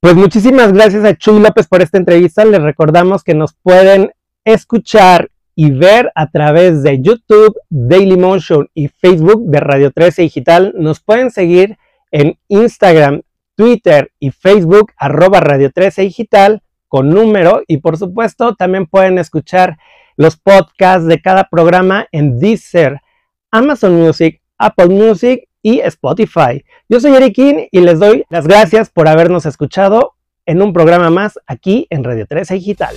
Pues 0.00 0.14
muchísimas 0.14 0.72
gracias 0.72 1.04
a 1.04 1.14
Chuy 1.14 1.40
López 1.40 1.66
por 1.66 1.82
esta 1.82 1.98
entrevista. 1.98 2.44
Les 2.44 2.62
recordamos 2.62 3.24
que 3.24 3.34
nos 3.34 3.54
pueden 3.54 4.12
escuchar 4.44 5.30
y 5.54 5.70
ver 5.70 6.12
a 6.14 6.30
través 6.30 6.82
de 6.82 7.00
YouTube, 7.00 7.56
Dailymotion 7.70 8.68
y 8.74 8.88
Facebook 8.88 9.46
de 9.46 9.58
Radio 9.58 9.90
13 9.90 10.22
Digital. 10.22 10.74
Nos 10.76 11.00
pueden 11.00 11.30
seguir 11.30 11.78
en 12.10 12.38
Instagram, 12.48 13.22
Twitter 13.56 14.12
y 14.20 14.30
Facebook, 14.30 14.92
arroba 14.98 15.40
Radio 15.40 15.72
13 15.72 16.02
Digital, 16.02 16.62
con 16.88 17.08
número. 17.08 17.62
Y 17.66 17.78
por 17.78 17.96
supuesto, 17.96 18.54
también 18.54 18.86
pueden 18.86 19.18
escuchar 19.18 19.78
los 20.16 20.36
podcasts 20.36 21.06
de 21.06 21.20
cada 21.20 21.48
programa 21.48 22.06
en 22.12 22.38
Deezer, 22.38 23.00
Amazon 23.50 23.94
Music, 24.00 24.40
Apple 24.58 24.88
Music 24.88 25.48
y 25.62 25.80
Spotify. 25.80 26.64
Yo 26.88 27.00
soy 27.00 27.14
Eric 27.14 27.34
King 27.34 27.66
y 27.70 27.80
les 27.80 27.98
doy 27.98 28.24
las 28.28 28.46
gracias 28.46 28.90
por 28.90 29.08
habernos 29.08 29.46
escuchado 29.46 30.14
en 30.46 30.62
un 30.62 30.72
programa 30.72 31.10
más 31.10 31.38
aquí 31.46 31.86
en 31.90 32.04
Radio 32.04 32.26
13 32.26 32.54
Digital. 32.54 32.96